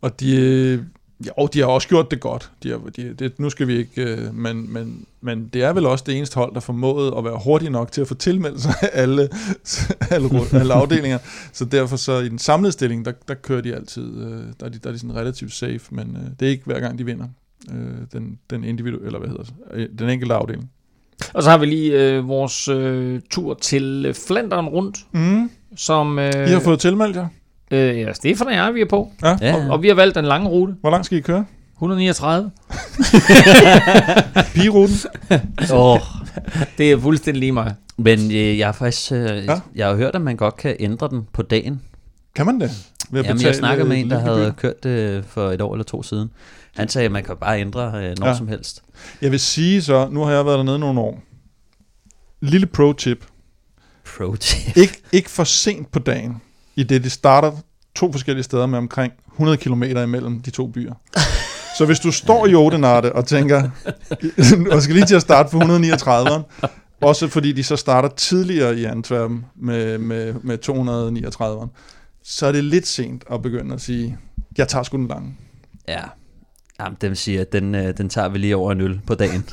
[0.00, 0.82] Og de, øh,
[1.26, 2.50] jo, de har også gjort det godt.
[2.62, 5.86] De har, de, det, nu skal vi ikke, øh, men, men, men det er vel
[5.86, 8.74] også det eneste hold, der formåede at være hurtig nok til at få tilmeldt sig
[8.92, 9.28] alle,
[10.10, 11.18] alle, alle afdelinger.
[11.52, 14.68] Så derfor så i den samlede stilling, der, der kører de altid, øh, der, er
[14.70, 17.04] de, der er de sådan relativt safe, men øh, det er ikke hver gang, de
[17.04, 17.26] vinder.
[17.70, 17.76] Øh,
[18.12, 20.70] den, den individuelle, eller hvad hedder det, øh, den enkelte afdeling.
[21.34, 25.50] Og så har vi lige øh, vores øh, tur til øh, Flandern rundt, Mm.
[25.76, 27.28] som øh, I har fået tilmeldt jer?
[27.70, 29.12] Øh, ja, Stefan og jeg, vi er på.
[29.22, 29.36] Ja.
[29.40, 29.54] Ja.
[29.54, 31.44] Og, og vi har valgt den lange rute, Hvor langt skal I køre?
[31.74, 32.50] 139.
[34.54, 34.96] Pigeruten?
[35.72, 36.00] Åh, oh,
[36.78, 37.74] Det er fuldstændig lige mig.
[37.96, 39.60] men øh, jeg har faktisk, øh, Ja.
[39.74, 41.80] jeg har hørt, at man godt kan ændre den på dagen.
[42.34, 42.70] Kan man det?
[43.10, 44.50] Ved at Jamen, jeg snakker med et en, der havde gebyr?
[44.60, 46.30] kørt det for et år eller to siden.
[46.76, 48.36] Han sagde, at man kan bare ændre øh, når Ja.
[48.36, 48.82] som helst.
[49.22, 51.22] Jeg vil sige så, nu har jeg været dernede nogle år.
[52.40, 53.24] Lille pro-tip.
[54.16, 54.76] Pro tip.
[54.76, 56.36] Ik- ikke for sent på dagen,
[56.76, 57.52] i det det starter
[57.94, 60.94] to forskellige steder med omkring 100 km imellem de to byer.
[61.78, 63.70] Så hvis du står i Odenarte og tænker,
[64.72, 66.68] og skal lige til at starte på 139'eren,
[67.00, 71.68] også fordi de så starter tidligere i Antwerpen med, med, med 239'eren,
[72.22, 74.18] så er det lidt sent at begynde at sige,
[74.58, 75.36] jeg tager sgu den lange.
[75.88, 76.02] Ja.
[76.80, 79.44] Jamen, den siger, at den, øh, den tager vi lige over en øl på dagen.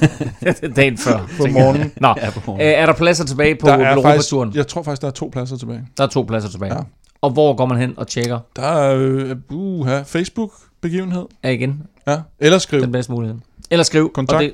[0.76, 1.28] Dagen før.
[1.38, 1.92] På morgenen.
[2.00, 2.74] Nå, Ja, på øh, morgenen.
[2.74, 5.56] er der pladser tilbage på Der er faktisk, jeg tror faktisk, der er to pladser
[5.56, 5.82] tilbage.
[5.98, 6.74] Der er to pladser tilbage.
[6.74, 6.80] Ja.
[7.22, 11.24] Og hvor går man hen og tjekker Der er øh, uh, Facebook-begivenhed.
[11.42, 12.18] af igen Ja.
[12.40, 12.80] Eller skriv.
[12.80, 13.36] den bedste mulighed?
[13.70, 14.12] Eller skriv.
[14.12, 14.36] Kontakt.
[14.36, 14.52] Og det,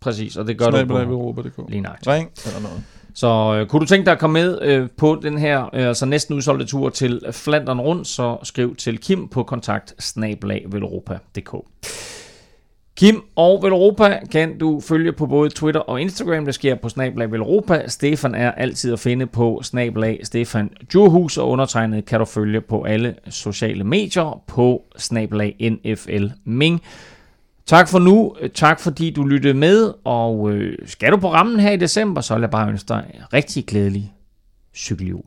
[0.00, 1.58] præcis, og det gør du Snabelag på Europa.dk.
[1.68, 2.08] lige nøjagtigt.
[2.08, 2.82] Ring eller noget.
[3.16, 6.06] Så øh, kunne du tænke dig at komme med øh, på den her øh, altså
[6.06, 11.54] næsten udsolgte tur til Flandern rundt, så skriv til Kim på kontakt snablag.velropa.dk.
[12.96, 16.44] Kim og Velropa kan du følge på både Twitter og Instagram.
[16.44, 17.88] Det sker på snablag Velropa.
[17.88, 22.82] Stefan er altid at finde på snablag Stefan Djurhus, og undertegnet kan du følge på
[22.82, 26.82] alle sociale medier på snablag NFL Ming.
[27.66, 28.34] Tak for nu.
[28.54, 29.92] Tak fordi du lyttede med.
[30.04, 33.20] Og øh, skal du på rammen her i december, så vil jeg bare ønske dig
[33.32, 34.12] rigtig glædelig
[34.74, 35.22] cykeljul.